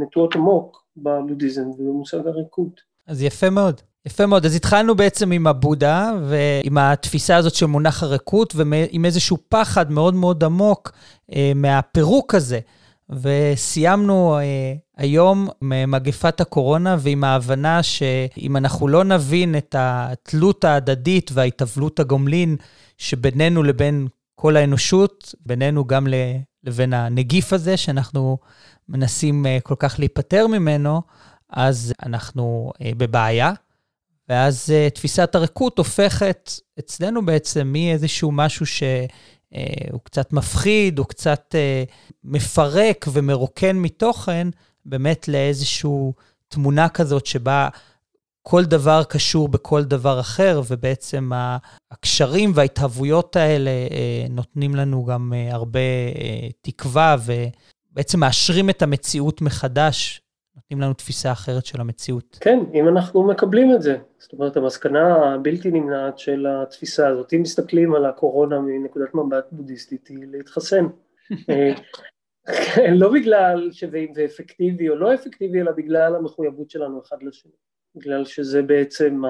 נטועות 0.00 0.34
עמוק 0.34 0.84
בבודהיזם 0.96 1.70
ובמושג 1.70 2.26
הריקות. 2.26 2.80
אז 3.06 3.22
יפה 3.22 3.50
מאוד. 3.50 3.80
יפה 4.06 4.26
מאוד. 4.26 4.46
אז 4.46 4.56
התחלנו 4.56 4.94
בעצם 4.94 5.32
עם 5.32 5.46
הבודה, 5.46 6.12
ועם 6.28 6.78
התפיסה 6.78 7.36
הזאת 7.36 7.54
של 7.54 7.66
מונח 7.66 8.02
הריקות, 8.02 8.54
ועם 8.56 9.04
איזשהו 9.04 9.36
פחד 9.48 9.90
מאוד 9.90 10.14
מאוד 10.14 10.44
עמוק 10.44 10.92
אה, 11.32 11.52
מהפירוק 11.54 12.34
הזה. 12.34 12.60
וסיימנו 13.10 14.38
אה, 14.38 14.74
היום 14.96 15.48
מגפת 15.62 16.40
הקורונה 16.40 16.96
ועם 16.98 17.24
ההבנה 17.24 17.82
שאם 17.82 18.56
אנחנו 18.56 18.88
לא 18.88 19.04
נבין 19.04 19.56
את 19.56 19.74
התלות 19.78 20.64
ההדדית 20.64 21.30
וההתאבלות 21.34 22.00
הגומלין 22.00 22.56
שבינינו 22.98 23.62
לבין 23.62 24.08
כל 24.34 24.56
האנושות, 24.56 25.34
בינינו 25.46 25.84
גם 25.84 26.06
לבין 26.64 26.92
הנגיף 26.92 27.52
הזה, 27.52 27.76
שאנחנו 27.76 28.38
מנסים 28.88 29.46
אה, 29.46 29.58
כל 29.62 29.74
כך 29.78 29.98
להיפטר 29.98 30.46
ממנו, 30.46 31.02
אז 31.50 31.92
אנחנו 32.02 32.72
אה, 32.82 32.90
בבעיה, 32.96 33.52
ואז 34.28 34.70
אה, 34.70 34.90
תפיסת 34.90 35.34
הריקות 35.34 35.78
הופכת 35.78 36.50
אצלנו 36.78 37.26
בעצם 37.26 37.66
מאיזשהו 37.66 38.32
משהו 38.32 38.66
שהוא 38.66 39.08
אה, 39.54 39.98
קצת 40.02 40.32
מפחיד, 40.32 40.98
הוא 40.98 41.06
קצת 41.06 41.54
אה, 41.54 41.84
מפרק 42.24 43.06
ומרוקן 43.12 43.76
מתוכן, 43.76 44.48
באמת 44.84 45.28
לאיזושהי 45.28 45.90
תמונה 46.48 46.88
כזאת 46.88 47.26
שבה 47.26 47.68
כל 48.42 48.64
דבר 48.64 49.04
קשור 49.04 49.48
בכל 49.48 49.84
דבר 49.84 50.20
אחר, 50.20 50.62
ובעצם 50.68 51.30
הקשרים 51.90 52.52
וההתהוויות 52.54 53.36
האלה 53.36 53.70
אה, 53.70 54.26
נותנים 54.30 54.74
לנו 54.74 55.04
גם 55.04 55.32
הרבה 55.50 55.80
תקווה, 56.60 57.16
ובעצם 57.24 58.20
מאשרים 58.20 58.70
את 58.70 58.82
המציאות 58.82 59.42
מחדש 59.42 60.20
נותנים 60.56 60.80
לנו 60.80 60.94
תפיסה 60.94 61.32
אחרת 61.32 61.66
של 61.66 61.80
המציאות. 61.80 62.38
כן, 62.40 62.58
אם 62.74 62.88
אנחנו 62.88 63.26
מקבלים 63.26 63.74
את 63.74 63.82
זה. 63.82 63.98
זאת 64.18 64.32
אומרת, 64.32 64.56
המסקנה 64.56 65.34
הבלתי 65.34 65.70
נמנעת 65.70 66.18
של 66.18 66.46
התפיסה 66.46 67.08
הזאת, 67.08 67.32
אם 67.32 67.42
מסתכלים 67.42 67.94
על 67.94 68.04
הקורונה 68.04 68.60
מנקודת 68.60 69.14
מבט 69.14 69.46
בודהיסטית, 69.52 70.08
היא 70.08 70.26
להתחסן. 70.30 70.86
אה, 71.50 71.72
לא 72.94 73.12
בגלל 73.12 73.68
שזה 73.72 74.24
אפקטיבי 74.24 74.88
או 74.88 74.94
לא 74.94 75.14
אפקטיבי, 75.14 75.60
אלא 75.60 75.72
בגלל 75.72 76.16
המחויבות 76.16 76.70
שלנו 76.70 77.02
אחד 77.02 77.22
לשני. 77.22 77.52
בגלל 77.94 78.24
שזה 78.24 78.62
בעצם 78.62 79.22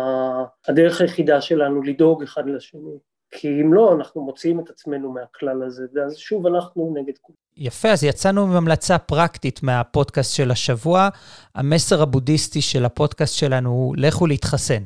הדרך 0.68 1.00
היחידה 1.00 1.40
שלנו 1.40 1.82
לדאוג 1.82 2.22
אחד 2.22 2.46
לשני. 2.46 2.98
כי 3.30 3.48
אם 3.48 3.74
לא, 3.74 3.94
אנחנו 3.94 4.24
מוציאים 4.24 4.60
את 4.60 4.70
עצמנו 4.70 5.12
מהכלל 5.12 5.62
הזה, 5.62 5.86
ואז 5.94 6.16
שוב 6.16 6.46
אנחנו 6.46 6.94
נגד 6.94 7.18
כולם. 7.22 7.36
יפה, 7.56 7.88
אז 7.88 8.04
יצאנו 8.04 8.42
עם 8.42 8.50
המלצה 8.50 8.98
פרקטית 8.98 9.62
מהפודקאסט 9.62 10.34
של 10.34 10.50
השבוע. 10.50 11.08
המסר 11.54 12.02
הבודהיסטי 12.02 12.60
של 12.62 12.84
הפודקאסט 12.84 13.34
שלנו 13.34 13.70
הוא 13.70 13.94
לכו 13.96 14.26
להתחסן. 14.26 14.82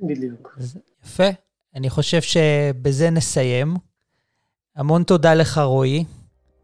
בדיוק. 0.00 0.58
יפה. 1.04 1.28
אני 1.74 1.90
חושב 1.90 2.20
שבזה 2.20 3.10
נסיים. 3.10 3.74
המון 4.76 5.02
תודה 5.02 5.34
לך, 5.34 5.58
רועי. 5.58 6.04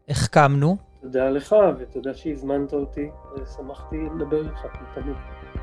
החכמנו. 0.09 0.77
תודה 1.01 1.29
לך, 1.29 1.55
ותודה 1.79 2.13
שהזמנת 2.13 2.73
אותי, 2.73 3.09
ושמחתי 3.35 3.95
לדבר 4.15 4.45
איתך 4.45 4.61
תמיד. 4.95 5.15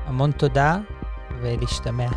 המון 0.05 0.31
תודה, 0.31 0.77
ולהשתמע. 1.41 2.07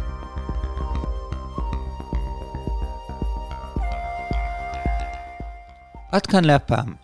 עד 6.12 6.26
כאן 6.26 6.44
להפעם. 6.44 6.94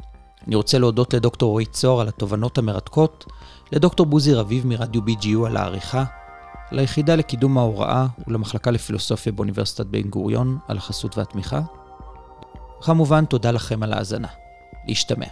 אני 0.47 0.57
רוצה 0.57 0.79
להודות 0.79 1.15
לדוקטור 1.15 1.51
רועי 1.51 1.67
צור 1.67 2.01
על 2.01 2.09
התובנות 2.09 2.59
המרתקות, 2.59 3.25
לדוקטור 3.73 4.07
בוזי 4.07 4.35
רביב 4.35 4.67
מרדיו 4.67 5.03
BGU 5.03 5.47
על 5.47 5.57
העריכה, 5.57 6.05
ליחידה 6.73 7.15
לקידום 7.15 7.59
ההוראה 7.59 8.07
ולמחלקה 8.27 8.71
לפילוסופיה 8.71 9.33
באוניברסיטת 9.33 9.87
בן 9.87 10.03
גוריון 10.03 10.59
על 10.69 10.77
החסות 10.77 11.19
והתמיכה. 11.19 11.61
כמובן, 12.81 13.25
תודה 13.25 13.51
לכם 13.51 13.83
על 13.83 13.93
ההאזנה. 13.93 14.29
להשתמע. 14.89 15.27